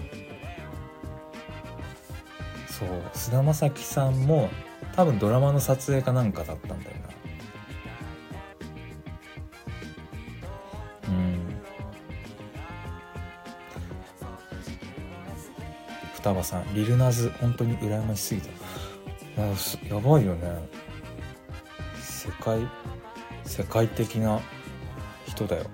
[2.66, 4.50] そう、菅田将暉さんも、
[4.94, 7.08] 多分ドラマの撮影かなんかだったんだよな。
[11.08, 11.38] うん。
[16.14, 18.48] 双葉さん、リルナズ、本当に羨ましすぎた。
[19.40, 19.46] や
[19.88, 20.68] やばいよね
[22.02, 22.58] 世界
[23.44, 24.40] 世界的な
[25.28, 25.66] 人だよ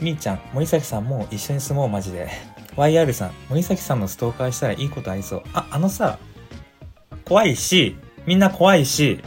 [0.00, 2.28] みーちゃん森崎さんも一緒に住もうマジで。
[2.76, 5.42] YR さん森崎さんのストーカーしたらいいことありそう。
[5.54, 6.18] ああのさ
[7.24, 9.20] 怖いしみんな怖いし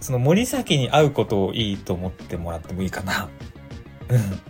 [0.00, 3.28] その森崎に会うことをいいと思ってもらってもいいかな。
[4.08, 4.16] うん。
[4.16, 4.40] うん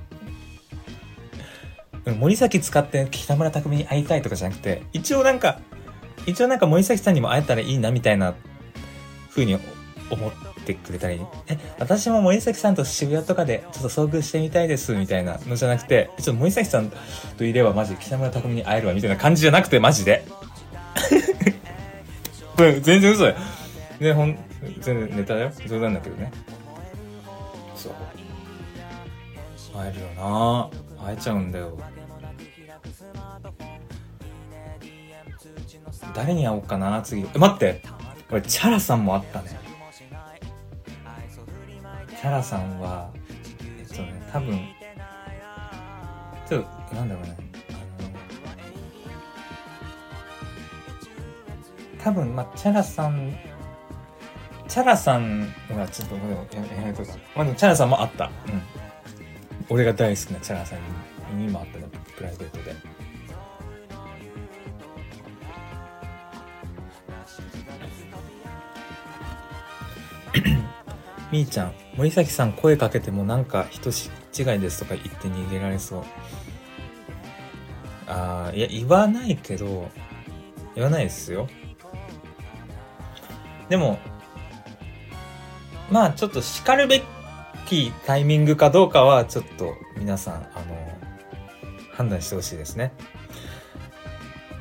[2.16, 5.60] 森崎使って北村匠海に会いたいとかじゃなくて、一応なんか、
[6.26, 8.34] 一応なんか森崎さんにも会えたらいいなみたいな
[9.30, 9.58] 風に
[10.10, 10.32] 思っ
[10.64, 11.20] てくれたらいい。
[11.48, 16.92] え、私も森崎さんと渋谷とかでちょっと遭遇してみたいですみたいなのじゃなくて、ちょっと森崎さん
[17.36, 20.24] といればマジ北村匠海に会えるわみたいな感じじゃなくてマジで。
[22.58, 23.36] う ん全然嘘だよ。
[24.00, 24.38] ね、ほん、
[24.80, 25.52] 全然ネタだよ。
[25.66, 26.32] 冗談だけどね。
[27.74, 27.92] そう。
[29.76, 30.68] 会えるよな
[31.04, 31.78] 会えちゃうんだよ。
[36.14, 37.82] 誰に会おうかな次え待って
[38.30, 39.67] 俺チャラさんもあったね
[42.20, 43.10] チャラさんは
[43.78, 44.58] えっとね多分
[46.48, 47.36] ちょっとなんだろうね。
[47.70, 48.10] あの
[52.02, 53.38] 多分まあチャラさん
[54.66, 56.42] チャラさんはちょっとごめんや
[56.80, 58.24] やめとくまあでもチャラさんもあった。
[58.24, 58.30] うん。
[59.68, 61.84] 俺が大好きなチャラさんににもあったね
[62.16, 62.97] プライベートで。
[71.30, 76.04] みーちゃん森崎さん声かけてもなんか人違いですとか言って逃げられそう。
[78.06, 79.90] ああいや言わないけど
[80.74, 81.48] 言わないですよ。
[83.68, 83.98] でも
[85.90, 87.02] まあちょっと叱るべ
[87.66, 90.98] きタイミングかどうかはちょっと皆さんあの
[91.92, 92.92] 判断してほしいですね。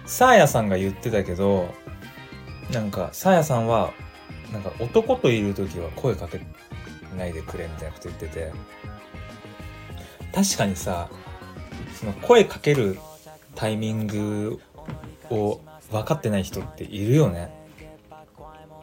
[0.05, 1.73] サーヤさんが言ってたけど
[2.71, 3.93] なんかサーヤさんは
[4.51, 6.39] なんか男といる時は声かけ
[7.17, 8.51] ないでくれみたいなこと言ってて。
[10.33, 11.09] 確かにさ
[11.99, 12.99] その声かける
[13.55, 14.61] タイミング
[15.31, 15.59] を
[15.89, 17.51] 分かってない人っているよね。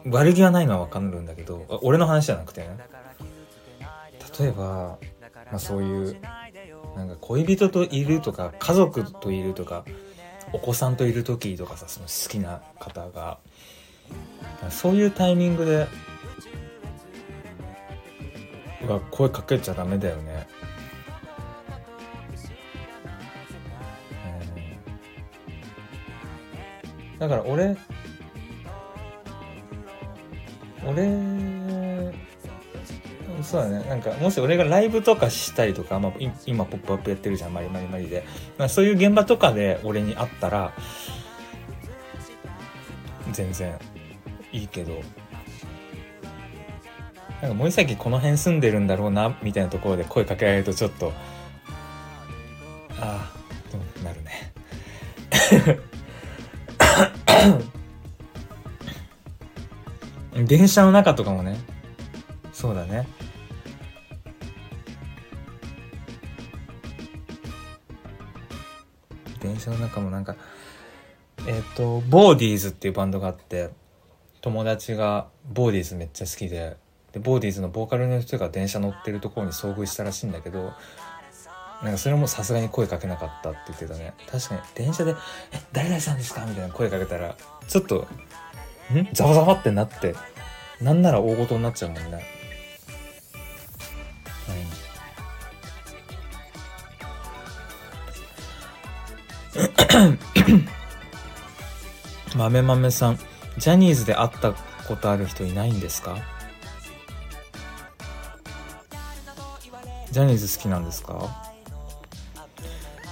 [0.07, 2.77] 悪気はないのは分かるんだけど俺の話じゃなくてね。
[4.37, 4.97] 例えば、
[5.45, 6.17] まあ、そういう
[6.95, 9.85] なんか恋人といるとか家族といるとか
[10.51, 13.39] お子さんといる時とかさその好きな方が
[14.69, 15.87] そういうタイミングで
[18.85, 20.47] が声かけちゃダメだよね。
[27.13, 27.19] うん。
[27.19, 27.75] だから俺
[30.85, 31.35] 俺
[33.41, 33.87] そうだね。
[33.87, 36.13] なんかもし俺がライブとかしたりとか、まあ、
[36.45, 38.25] 今「ポップアップやってるじゃんマリマリマリで、
[38.57, 40.73] まあ、そういう現場とかで俺に会ったら
[43.31, 43.77] 全然
[44.51, 45.01] いいけど。
[47.41, 51.13] なんか森崎この辺住んでるんだろうなみたいなところで声かけられるとちょっと
[52.99, 54.53] ああとなるね。
[60.45, 61.57] 電車の中とかもね
[62.51, 63.07] そうだね。
[69.41, 70.35] 電車の中もなんか
[71.47, 73.69] えっ、とボーディーズっていうバンドがあって
[74.41, 76.77] 友達がボーディーズめっちゃ好きで
[77.15, 80.73] でボーディーズのボーカルの人が電車乗ってるところに遭遇したらしいんだけど
[81.81, 85.15] なんかそれもさすがに声かけなかったって言ってたね確かに電車で
[85.53, 87.35] 「え誰々さんですか?」みたいな声かけたら
[87.69, 88.05] ちょっと
[88.93, 89.07] 「ん？
[89.13, 90.13] ざわざわ?」ってなって
[90.81, 92.25] なんなら大ごとになっちゃうもんね
[102.35, 103.19] 豆豆さん
[103.57, 104.51] ジャニーズで会った
[104.87, 106.17] ことある人いないんですか？
[110.15, 111.29] ジャニーズ好きなんですか？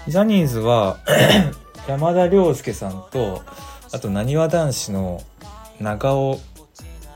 [0.07, 0.99] ジャニーズは
[1.85, 3.41] 山田涼介さんと
[3.91, 5.21] あとなにわ男子の
[5.81, 6.39] 長尾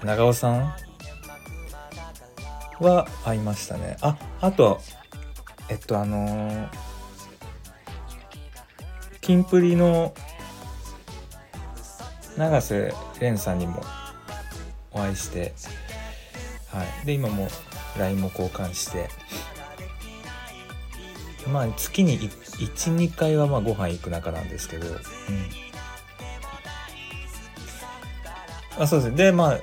[0.03, 0.75] 長尾さん
[2.81, 3.95] は会いましたね。
[4.01, 4.81] ああと
[5.69, 6.67] えっとあのー、
[9.21, 10.13] キンプリの
[12.35, 13.81] 永瀬廉さんにも
[14.91, 15.53] お会いして
[16.73, 17.05] はい。
[17.05, 17.47] で今も
[17.97, 19.07] LINE も交換して。
[21.47, 24.95] まあ月に12回はまあご飯行く仲なんですけど、うん、
[28.79, 29.17] あそうですね。
[29.17, 29.59] でまあ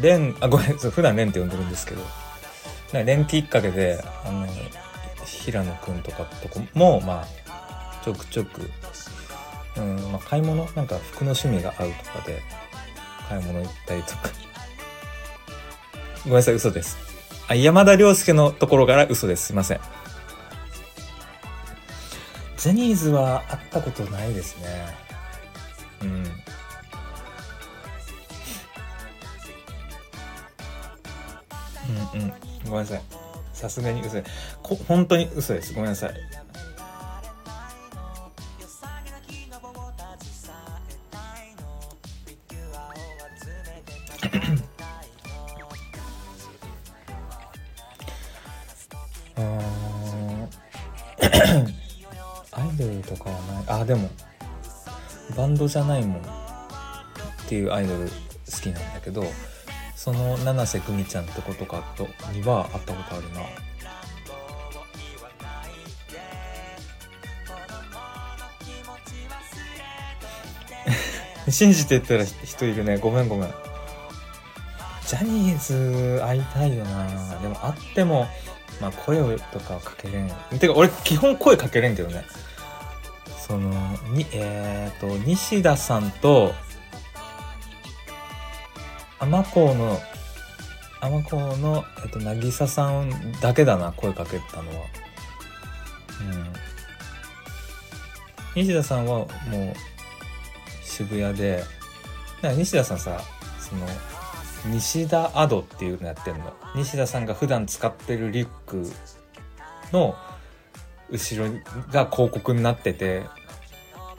[0.00, 2.02] レンあごめんそう普段レンって呼んでるんですけど。
[2.92, 4.46] レンきっかけであの
[5.26, 8.70] 平野くんとかとこもまあちょくちょく、
[9.76, 10.64] うんまあ、買い物？
[10.74, 12.40] なんか服の趣味が合うとかで
[13.28, 14.30] 買い物行ったりとか。
[16.22, 16.96] ごめんなさい嘘です。
[17.48, 19.46] あ山田涼介のところから嘘です。
[19.46, 19.80] すいません。
[22.66, 24.66] ジャニーズは会ったことないですね。
[26.02, 26.08] うん。
[26.08, 26.18] う
[32.18, 32.32] んうん。
[32.64, 33.02] ごめんなさい。
[33.52, 34.14] さすがに嘘。
[34.20, 35.74] ですこ本当に嘘です。
[35.74, 36.14] ごめんなさい。
[52.56, 53.64] アイドルとかはない。
[53.80, 54.08] あでも
[55.36, 56.22] バンドじゃないもん。
[56.22, 56.22] っ
[57.48, 58.10] ていうアイドル好
[58.60, 59.24] きなんだけど
[59.94, 63.42] その七瀬久美ちゃんって子とかとには会ったことあるな。
[71.52, 72.96] 信じてったら人いるね。
[72.96, 73.54] ごめんごめん。
[75.06, 77.38] ジャニーズ会いたいよな。
[77.40, 78.26] でも会っても
[78.80, 80.28] まあ声をとかはかけれん。
[80.58, 82.24] てか俺基本声かけれんけどね。
[83.46, 83.70] その
[84.12, 86.52] にえっ、ー、と西田さんと
[89.20, 89.98] 尼子の
[91.00, 94.86] 尼子の、えっと、渚さんだけだな声かけたのは。
[98.54, 98.62] うん。
[98.62, 99.28] 西田さんはもう
[100.82, 101.62] 渋谷で。
[102.56, 103.20] 西田さんさ
[103.58, 103.86] その
[104.70, 106.52] 西田アドっていうのやってんの。
[106.74, 108.90] 西田さんが普段使ってるリュック
[109.92, 110.16] の
[111.10, 111.50] 後ろ
[111.92, 113.22] が広告になってて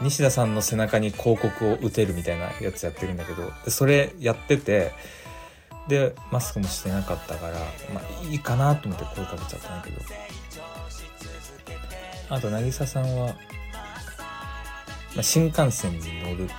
[0.02, 4.92] 西田さんの背中に広告を打てるみたいなやつやってるんだけどそれやってて
[5.88, 7.60] でマスクもしてなかったから
[7.94, 10.02] まあいいかなと思って声かけちゃったんだけど。
[12.30, 16.50] あと渚さんは、まあ、新幹線に乗る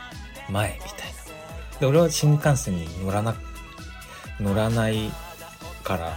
[0.50, 1.80] 前みたいな。
[1.80, 3.34] で俺は新幹線に乗らな
[4.40, 5.10] 乗らない
[5.82, 6.16] から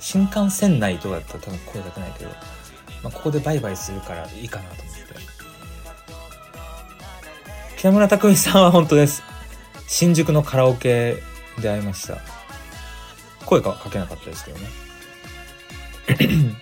[0.00, 2.30] 新幹線内とかだったら多分声かけないけど、
[3.02, 5.02] まあ、ここでバイバイするからいいかなと思って。
[7.82, 9.24] 北村匠海さんは本当です。
[9.88, 11.22] 新宿のカラオケ
[11.60, 12.18] で会いました。
[13.44, 14.68] 声かかけなかったですけどね。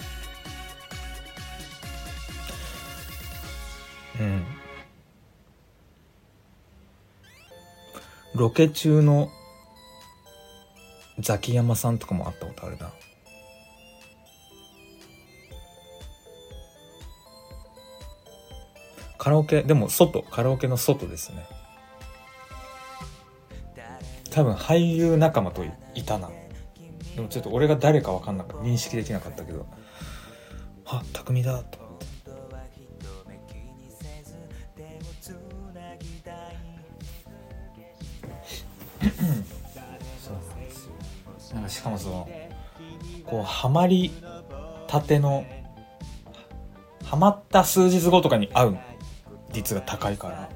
[4.19, 4.45] うん。
[8.35, 9.31] ロケ中の
[11.21, 12.93] ザキヤマさんとかも会ったことあるな。
[19.19, 21.45] カラオケでも外カラオケの外ですね。
[24.31, 25.65] 多分俳優仲間と
[25.95, 26.31] いたな。
[27.17, 28.63] でもちょっと俺が誰か分かんなかった。
[28.63, 29.67] 認識できなかったけど。
[30.87, 31.80] あ匠だと。
[43.61, 44.11] ハマり
[44.87, 45.45] たての
[47.05, 48.79] ハマった数日後とかに会う
[49.53, 50.49] 率が高いから。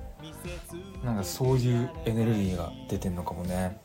[1.04, 3.78] なんかそういうエネルギーが出てんのかもね。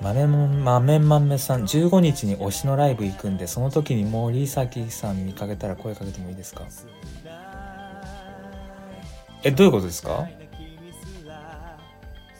[0.00, 6.64] 豆豆豆さん15日に推しのライブ行くんでその時に森崎さん見かけたら声かけてもいいですか？
[9.44, 10.26] えどういうことですか？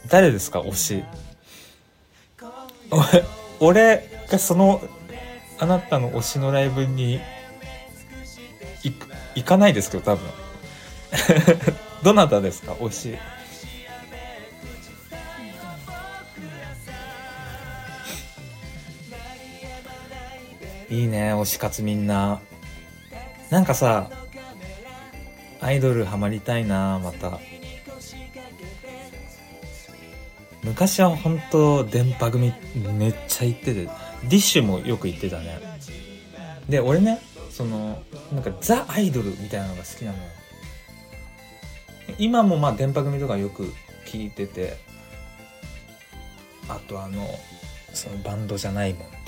[0.08, 0.62] 誰ですか？
[0.62, 1.04] 推し。
[3.60, 4.80] 俺がその
[5.62, 7.20] あなたの推しのライブに
[9.36, 10.28] 行かないですけど多分。
[12.02, 12.72] どなたですか？
[12.72, 13.18] 推し。
[20.90, 22.40] いいね推し活みんな。
[23.50, 24.10] なんかさ
[25.60, 27.38] アイドルハマりたいなまた。
[30.64, 34.01] 昔は本当電波組めっちゃ行ってて。
[34.24, 35.60] ディッシュもよく行ってたね。
[36.68, 37.20] で俺ね
[37.50, 38.02] その
[38.32, 40.24] なんかザ・アイドルみたいなのが好きなのよ。
[42.18, 43.72] 今もまあ電波組とかよく
[44.06, 44.76] 聞いてて
[46.68, 47.26] あとあの
[47.92, 49.18] そのバンドじゃないもんってい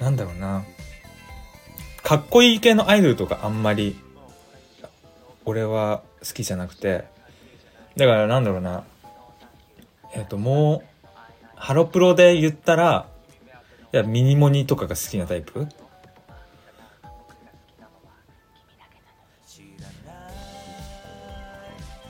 [0.00, 0.02] う。
[0.02, 0.64] なんだろうな。
[2.02, 3.98] かっこいい系のアイドルとかあんまり
[5.44, 7.04] 俺は好きじゃなくて
[7.96, 8.84] だからなんだろうな。
[10.14, 11.08] えっ、ともう
[11.54, 13.06] ハロプロで言ったら
[13.92, 15.66] いやミニモニとかが好きなタイプ？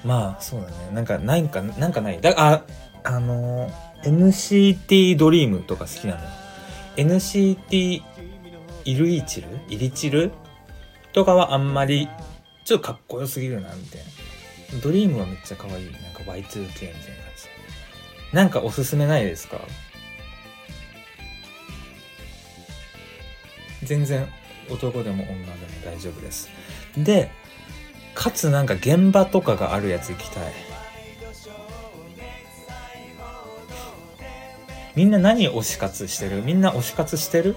[0.04, 0.74] まあそうだね。
[0.92, 2.20] なんかなんかなんかない。
[2.20, 2.64] だあ
[3.04, 3.70] あの
[4.04, 6.20] NCT ドリームとか好きなの。
[6.96, 8.02] NCT
[8.84, 9.48] イルイチル？
[9.68, 10.32] イリチル？
[11.12, 12.08] とかはあんまり
[12.64, 14.80] ちょっとかっこよすぎるなみたいな。
[14.82, 15.84] ドリームはめっちゃ可愛い。
[15.84, 16.64] なんか Y2K みたいな感
[18.30, 18.34] じ。
[18.34, 19.60] なんかおすすめないですか？
[23.88, 24.28] 全然
[24.70, 26.50] 男でも女でも大丈夫です。
[26.96, 27.30] で
[28.14, 30.52] かつなんか現場とかがあるやつ行きたい。
[34.94, 36.42] みんな何推し活してる？
[36.42, 37.56] みんな推し活してる？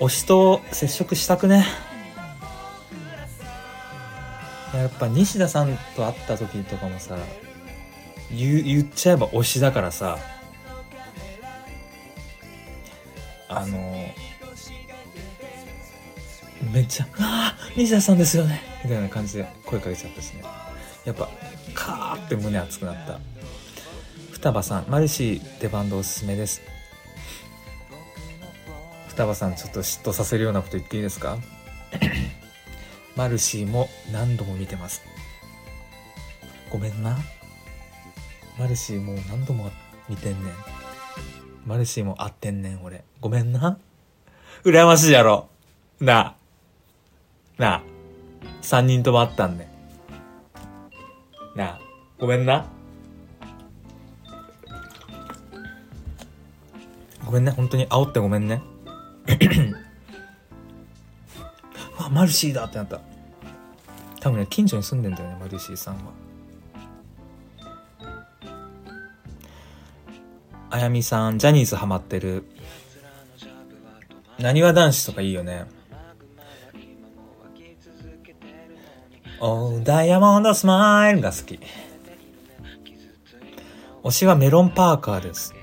[0.00, 1.66] 推しと接触したくね。
[4.72, 7.16] やっぱ西田さんと会った時とかもさ
[8.30, 10.18] 言言っちゃえば推しだからさ。
[13.48, 14.12] あの
[16.72, 20.42] めっちゃ「ああ西田さんですよね」みたいな感じで声かけちゃったしね。
[21.04, 21.28] やっぱ
[21.74, 23.20] カーって胸熱くなった。
[24.32, 26.60] 双葉さんマルシー出番でおすすめです。
[29.08, 31.38] 双葉さんちょっと嫉妬させるようなこと言っていいですか？
[33.16, 35.02] マルシーも何度も見てます。
[36.70, 37.16] ごめんな。
[38.58, 39.70] マルシーもう何度も
[40.08, 40.54] 見てんねん。
[41.66, 43.02] マルシーも会ってんねん、俺。
[43.20, 43.76] ごめんな。
[44.64, 45.48] 羨ましいやろ。
[45.98, 46.34] なあ。
[47.58, 47.82] なあ。
[48.62, 49.68] 三人とも会ったんね
[51.54, 51.58] ん。
[51.58, 51.80] なあ。
[52.20, 52.66] ごめんな。
[57.24, 58.62] ごめんね、本当に煽ってごめんね。
[61.98, 63.00] う わ、マルシーだってなった。
[64.20, 66.25] 多分ね、近所に住んでんだよね、マルシーさんは。
[70.76, 72.44] あやみさん、ジャニーズハマってる。
[74.38, 75.64] なにわ男子とかいいよね。
[79.40, 81.58] おダイヤモンドスマイルが好き。
[84.04, 85.54] 推しはメロンパーカーです。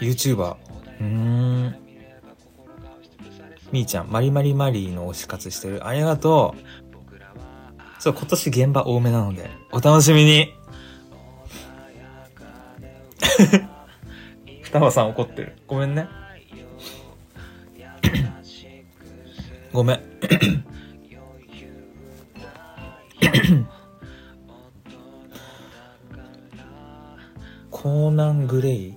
[0.00, 0.56] YouTuber。
[1.00, 1.76] うーん。
[3.72, 5.86] みーちゃん、マリマリマリーの推し活してる。
[5.86, 6.60] ありがとう。
[7.98, 10.52] そう、今年現場多めなので、お楽しみに
[14.70, 15.56] 双葉さん怒ってる。
[15.66, 16.06] ごめんね。
[19.74, 20.00] ごめん。
[27.68, 28.94] コーナン・グレイ？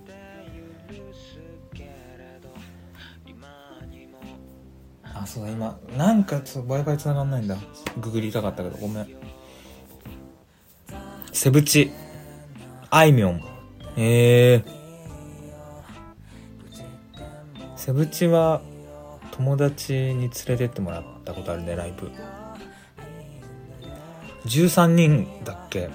[5.04, 7.58] あ、そうだ、今、なんかちょっと Wi-Fi 繋がんないんだ。
[8.00, 9.08] ググりたかったけど、ごめん。
[11.32, 11.90] セブチ。
[12.92, 13.42] あいみょん。
[13.98, 14.83] ええ
[17.84, 18.62] セブチは
[19.32, 22.10] 友達に連れてってもらったことあるね、ライブ。
[24.46, 25.90] 13人だっけ？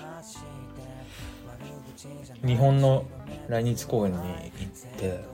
[2.45, 3.07] 日本の
[3.49, 4.29] 来日公演に行っ
[4.99, 5.25] て、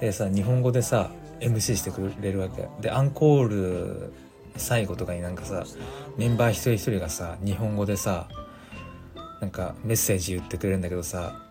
[0.00, 1.10] でさ、日本語でさ、
[1.40, 2.68] MC してくれるわけ。
[2.80, 4.12] で、アンコール
[4.56, 5.64] 最後とかになんかさ、
[6.16, 8.28] メンバー一人一人がさ、日本語でさ、
[9.40, 11.42] なんかメッセージ言ってくれるんだけどさ、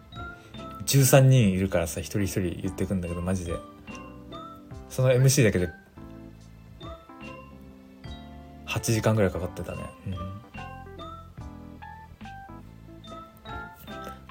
[0.86, 3.52] 13人いるからさ、一人一人言ってくんだけど、マジで。
[4.96, 5.70] その MC だけで、
[8.66, 9.80] 8時間ぐらいかかってたね。
[10.08, 10.10] う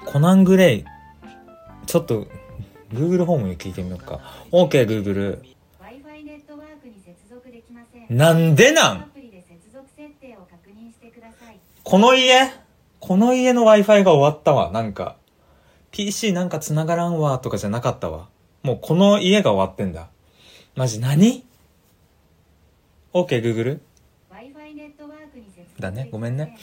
[0.01, 0.07] ん。
[0.07, 0.85] コナングレイ、
[1.85, 2.25] ちょっと、
[2.91, 4.19] Google ホームに聞いてみようか。
[4.51, 5.39] OK、Google。
[5.79, 8.17] Wi-Fi ネットワークに接続できません。
[8.17, 9.11] なんでなん。
[11.83, 12.51] この家？
[12.99, 14.71] この家の Wi-Fi が終わったわ。
[14.71, 15.17] なんか、
[15.91, 18.29] PC なんか繋がらんわとかじゃなかったわ。
[18.63, 20.09] もうこの家が終わってんだ。
[20.75, 21.45] マジ何
[23.13, 23.79] ?OK, Google?
[25.79, 26.57] だねごめんね。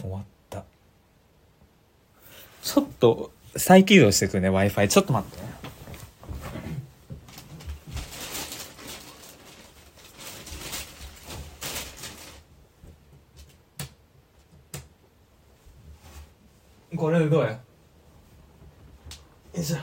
[0.00, 0.64] 終わった。
[2.62, 4.86] ちょっと、再起動してくね、Wi-Fi。
[4.86, 5.48] ちょっと待ってね。
[16.96, 17.50] これどうや？
[17.50, 17.60] よ
[19.56, 19.76] いしょ。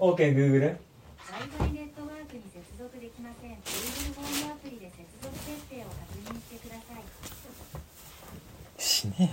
[0.00, 0.76] OK, Google?
[1.18, 3.50] Wi-Fi ネットワークに接続できません。
[3.50, 8.80] Google ホームアプリで接続設定を確認してください。
[8.80, 9.30] しねえよ。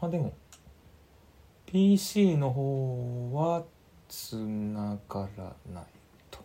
[0.00, 0.32] あ、でも、
[1.66, 3.64] PC の方は
[4.08, 5.84] 繋がらない
[6.30, 6.38] と。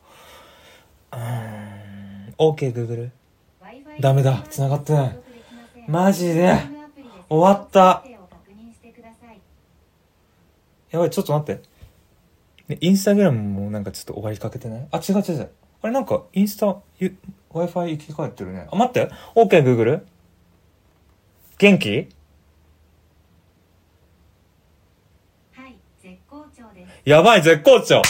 [1.12, 2.34] うーん。
[2.36, 3.12] OK, Google?
[4.00, 5.20] ダメだネットワークに繋がってない
[5.88, 6.83] マジで
[7.34, 8.04] 終わった。
[10.92, 11.64] やばい、ちょっと待って。
[12.68, 14.88] ねインスタグラムもなんかちょっと終わりかけてない？
[14.92, 15.52] あ、違う違う違う。
[15.82, 17.18] あれなんか、インスタ、ゆ
[17.52, 18.68] Wi-Fi 生き返ってるね。
[18.72, 19.12] あ、待って。
[19.34, 20.04] OK, Google?
[21.58, 22.08] 元気？
[25.54, 26.92] はい、絶好調です。
[27.04, 28.04] やばい、絶好調じゃん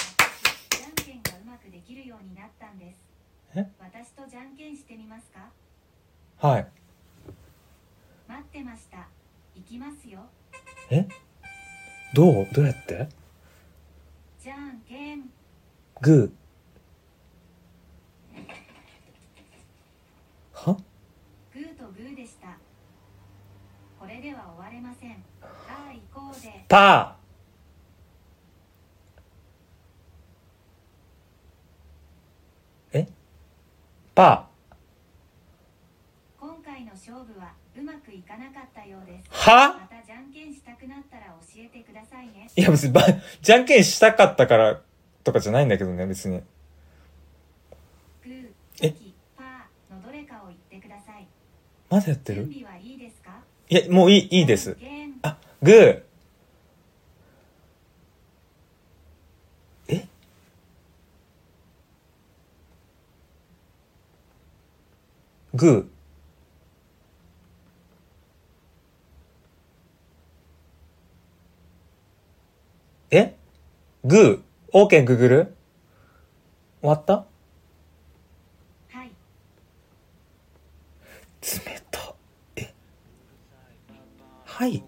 [0.95, 2.97] けんがうまくできるようになったんです。
[3.55, 3.65] え？
[3.80, 5.49] 私とじゃんけんしてみますか？
[6.45, 6.67] はい。
[8.28, 9.07] 待ってました。
[9.55, 10.19] 行きますよ。
[10.89, 11.07] え？
[12.13, 12.47] どう？
[12.53, 13.07] どうやって？
[14.39, 15.29] じゃんけん。
[16.01, 18.39] グー。
[20.53, 20.77] は？
[21.53, 22.57] グーとグーでした。
[23.99, 25.11] これでは終われません。
[25.11, 25.17] さ
[25.69, 26.65] あ行こうで。
[26.67, 33.07] パーえ？
[34.13, 34.52] パ今
[38.34, 39.29] かなかったようです。
[39.29, 39.73] は？
[39.73, 42.49] またじゃんけんしたくなったら教えてくださいね。
[42.55, 43.03] いや別にば
[43.41, 44.81] じゃんけんしたかったから
[45.23, 46.41] とかじゃないんだけどね別に。
[48.81, 48.95] え？
[51.89, 52.51] まだやってる？
[52.51, 52.65] い
[53.69, 54.75] やもういいいいです。
[55.21, 56.01] あグー。
[59.89, 60.07] え？
[65.53, 65.92] グー。
[73.16, 73.36] え？
[74.03, 75.55] グー ?OK グーグル？
[76.82, 77.26] 終わった？
[78.89, 79.11] はい
[81.41, 82.16] 冷た。
[82.55, 82.74] え？
[84.45, 84.84] はい。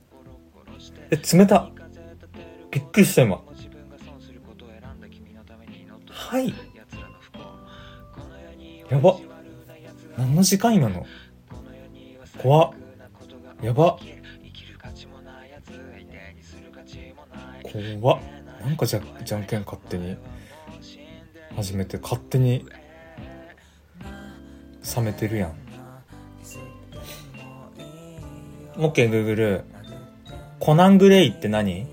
[1.11, 1.69] え、冷た。
[2.71, 3.43] びっくりした今。
[6.09, 6.53] はい。
[8.89, 9.19] やば。
[10.17, 11.05] 何の時間今の？
[12.39, 12.73] 怖っ。
[13.61, 13.99] やば。
[18.01, 18.19] 怖っ。
[18.61, 20.17] なんかじゃ、じゃんけん勝手に
[21.55, 22.65] 始めて勝手に
[24.95, 25.55] 冷めてるやん。
[28.77, 29.63] オッケー、グーグル。
[30.59, 31.87] コナン・グレイって何？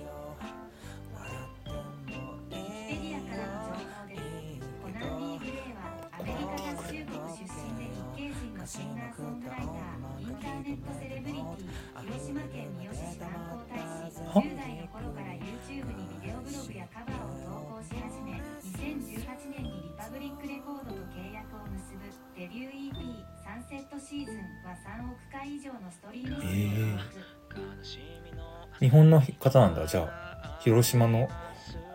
[29.86, 31.28] 方なんだじゃあ広島の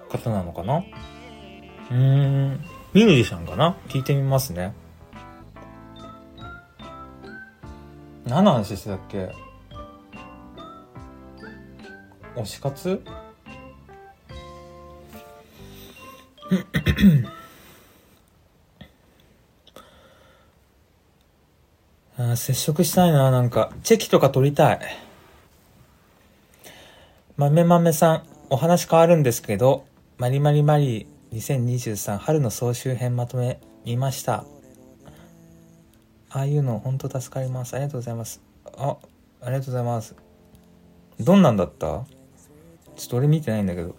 [0.09, 0.77] 方なのかな？
[0.77, 2.51] うーん
[2.93, 3.77] ミュージシャンかな？
[3.87, 4.73] 聞いてみますね。
[8.25, 9.31] 何の話してたっけ？
[12.35, 13.01] 推し活？
[22.19, 23.71] あ接触したいななんか。
[23.83, 24.79] チェキとか取りたい。
[27.49, 29.85] 豆豆さん、お話変わるんですけど、
[30.17, 34.43] マリマリマリー2023春の総集編まとめ見ました。
[36.29, 37.73] ああいうの本当助かります。
[37.73, 38.41] ありがとうございます。
[38.77, 38.97] あ、
[39.41, 40.13] ありがとうございます。
[41.21, 41.77] どんなんだった？
[41.77, 42.05] ちょ
[43.05, 43.95] っと俺見てないんだけど。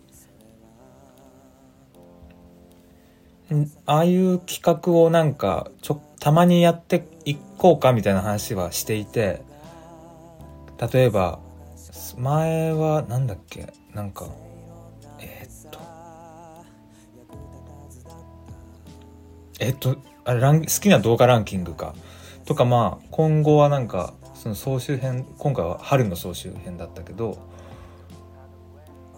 [3.87, 9.41] ああいう企画をなんか、ちょ、たまにやっていこうかみたいな話はしていて、
[10.93, 11.39] 例えば、
[12.17, 13.73] 前はなんだっけ？
[13.95, 14.27] なんか
[15.19, 15.79] えーっと。
[19.61, 21.95] えっとあれラン好きな動画ランキングか。
[22.45, 27.39] とかまあ今後はなんかその総集編今回は春の総集編だったけど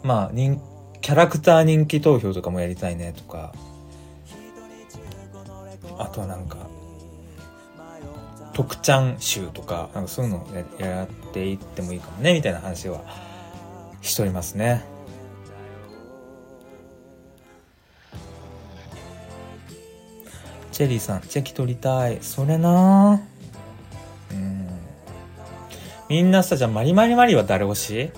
[0.03, 0.61] まあ人
[1.01, 3.53] キャラクター人気投票とかもやりたいねとか。
[5.99, 6.57] あとはなんか
[8.61, 10.49] 特ちゃん集とかなんかそういうのを
[10.81, 13.01] ややっていってもいいかもねみたいな話は
[14.03, 14.85] しておりますね。
[20.73, 22.19] チェリーさんチェキ取りたい。
[22.21, 23.23] それな。
[24.31, 24.69] うん。
[26.11, 28.11] みんなさじゃあマリマリマリは誰推し？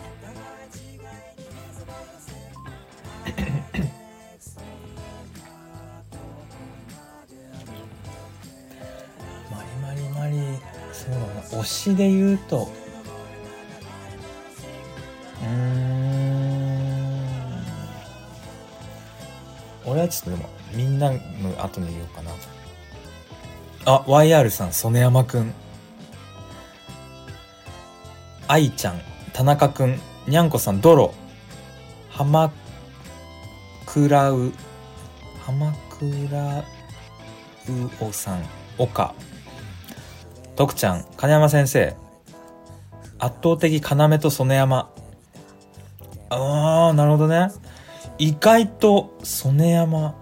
[11.83, 12.71] 推しで言うと
[15.43, 16.03] うん。
[19.85, 21.19] 俺はちょっとでもみんなの
[21.59, 22.31] 後に言おうかな。
[23.85, 25.53] あ YR さん曽根山くん。
[28.47, 29.01] 愛ちゃん
[29.33, 30.01] 田中くん。
[30.29, 31.13] にゃんこさんドロ。
[32.09, 32.53] 浜
[33.87, 34.53] 倉う
[35.45, 36.65] 浜倉う
[38.01, 38.45] おさん
[38.79, 39.13] 岡。
[40.57, 41.95] 徳ちゃん金山先生。
[43.19, 44.91] 圧倒的要と曽根山。
[46.31, 47.51] あーなるほどね。
[48.19, 50.15] 意外と曽根山。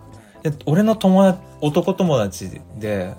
[0.45, 3.14] いや俺の友達男友達で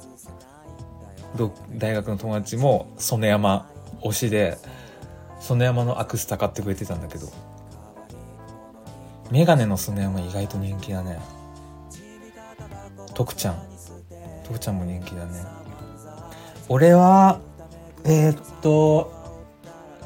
[1.78, 3.70] 大学の友達も曽根山
[4.02, 4.58] 推しで
[5.40, 7.28] 曽根山のアクスタ買ってくれてたんだけど。
[9.32, 11.20] メガネの曽根山意外と人気だね。
[13.14, 13.64] 徳ちゃん。
[14.44, 15.44] 徳ちゃんも人気だね。
[16.74, 17.42] 俺は
[18.06, 19.12] えー、っと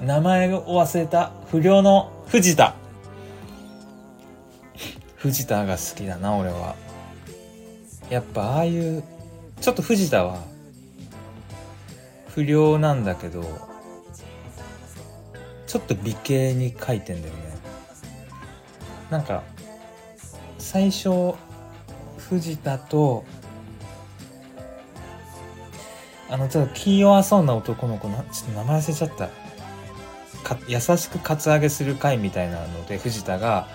[0.01, 2.73] 名前を忘れた不良の藤田。
[5.15, 6.75] 藤田が好きだな俺は。
[8.09, 9.03] やっぱああいう
[9.61, 10.43] ちょっと藤田は
[12.29, 13.43] 不良なんだけど
[15.67, 17.41] ちょっと美形に描いてんだよね。
[19.11, 19.43] なんか
[20.57, 21.35] 最初
[22.17, 23.23] 藤田と
[26.35, 29.29] あのちょっと気弱そうな男の子なちょっと名前忘れちゃった
[30.43, 33.69] か優しくカツアゲする会みたいなので藤田が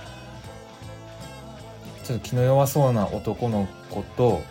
[2.05, 4.43] ちょっと気の弱そうな男の子と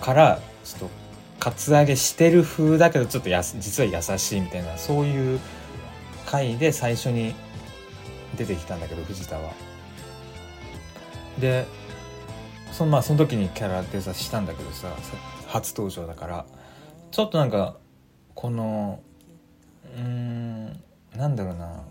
[0.00, 0.90] からちょっと
[1.40, 5.40] カツアゲしてる風だけどちょっとや実は優しいみたいなそういう
[6.26, 7.34] 回で最初に
[8.36, 9.52] 出てきたんだけど藤田は。
[11.40, 11.66] で
[12.70, 14.94] そのまあその時にキャラデザしたんだけどさ
[15.48, 16.46] 初登場だから
[17.10, 17.76] ちょっとなんか
[18.34, 19.00] この
[19.96, 20.66] うん
[21.16, 21.82] なんだろうな。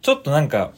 [0.00, 0.70] ちょっとなんか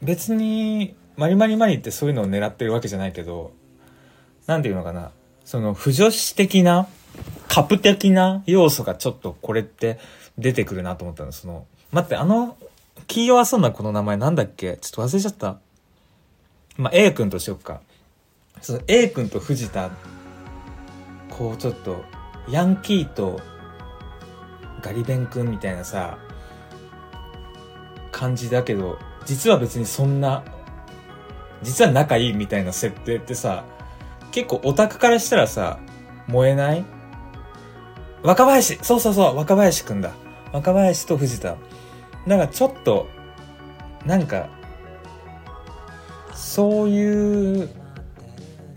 [0.00, 3.52] 別にマリマリマリってそういうのを狙ってるわけじゃないけど
[4.46, 5.10] なんていうのかな。
[5.44, 6.88] その不女子的な
[7.48, 9.98] カプ的な要素がちょっとこれって
[10.38, 11.32] 出てくるなと思ったの。
[11.32, 12.56] その待ってあの
[13.06, 14.78] 気弱そうなこの名前なんだっけ？
[14.78, 15.58] ちょっと忘れちゃった。
[16.76, 17.80] まあ A 君としよっか。
[18.60, 19.90] その A 君と藤田
[21.30, 22.04] こうちょっと
[22.48, 23.40] ヤンキーと
[24.80, 26.18] ガリベン君みたいなさ
[28.12, 30.44] 感じだけど実は別にそんな
[31.62, 33.64] 実は仲いいみたいな設定ってさ
[34.30, 35.78] 結構オタクからしたらさ
[36.28, 36.84] 燃えない
[38.22, 40.12] 若林そうそうそう若林くんだ。
[40.50, 41.56] 若林と藤田。
[42.26, 43.06] なんかちょっと
[44.06, 44.48] なんか
[46.34, 47.68] そういう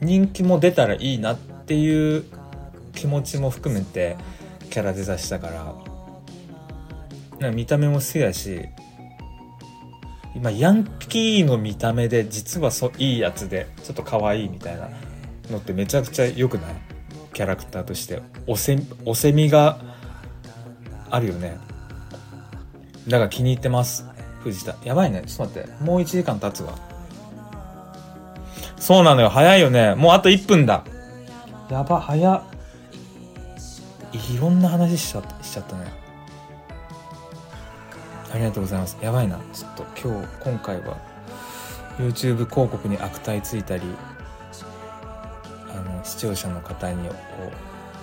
[0.01, 2.23] 人気も出たらいいなっていう
[2.93, 4.15] 気持ちも含めて
[4.69, 5.75] キャラデザしたから
[7.39, 8.61] なんか見た目も好きだし
[10.35, 14.89] 今ヤンキーの見た目で実はそいいやつでちょっと可愛いみたいな
[15.49, 16.75] のってめちゃくちゃ良くない？
[17.33, 18.21] キャラクターとして。
[18.47, 19.79] おせおせみが
[21.11, 21.57] あるよね。
[23.07, 24.05] だから気に入ってます。
[24.41, 24.75] 藤田。
[24.83, 25.23] やばいね。
[25.27, 25.83] ちょっと待って。
[25.83, 26.73] もう1時間経つわ。
[28.79, 29.29] そうなのよ。
[29.29, 29.95] 早いよね。
[29.95, 30.83] もうあと1分だ。
[31.69, 32.41] やば早っ。
[34.13, 35.91] いろんな話しちゃったしちゃったね。
[38.33, 38.97] ありがとうございます。
[39.01, 39.37] やばいな。
[39.53, 40.97] ちょっと今日今回は
[41.97, 43.83] YouTube 広告に悪態ついたり
[45.69, 47.15] あの視聴者の方にこ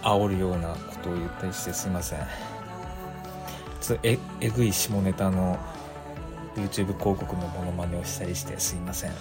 [0.02, 2.18] う煽るようなことを言ったりしてすいません。
[3.80, 5.58] ちょっとええぐい下ネタの
[6.56, 9.12] YouTube 広告のモノマネをしたりしてすいません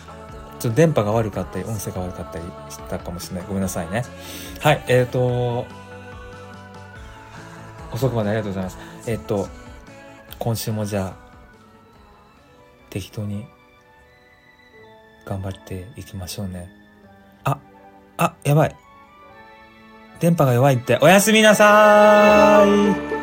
[0.63, 3.45] ちょっと電波が悪かったり音声が悪かったりしたかもしれない。
[3.47, 4.03] ごめんなさいね。
[4.61, 5.65] はいえっ、ー、と
[7.91, 8.77] 遅くまでありがとうございます。
[9.05, 9.49] えっ、ー、と
[10.39, 11.15] 今週もじゃあ
[12.89, 13.45] 適当に
[15.25, 16.69] 頑張っていきましょうね。
[17.43, 17.57] あ
[18.15, 18.75] あやばい。
[20.21, 20.97] 電波が弱いって。
[21.01, 23.22] おやすみなさーい。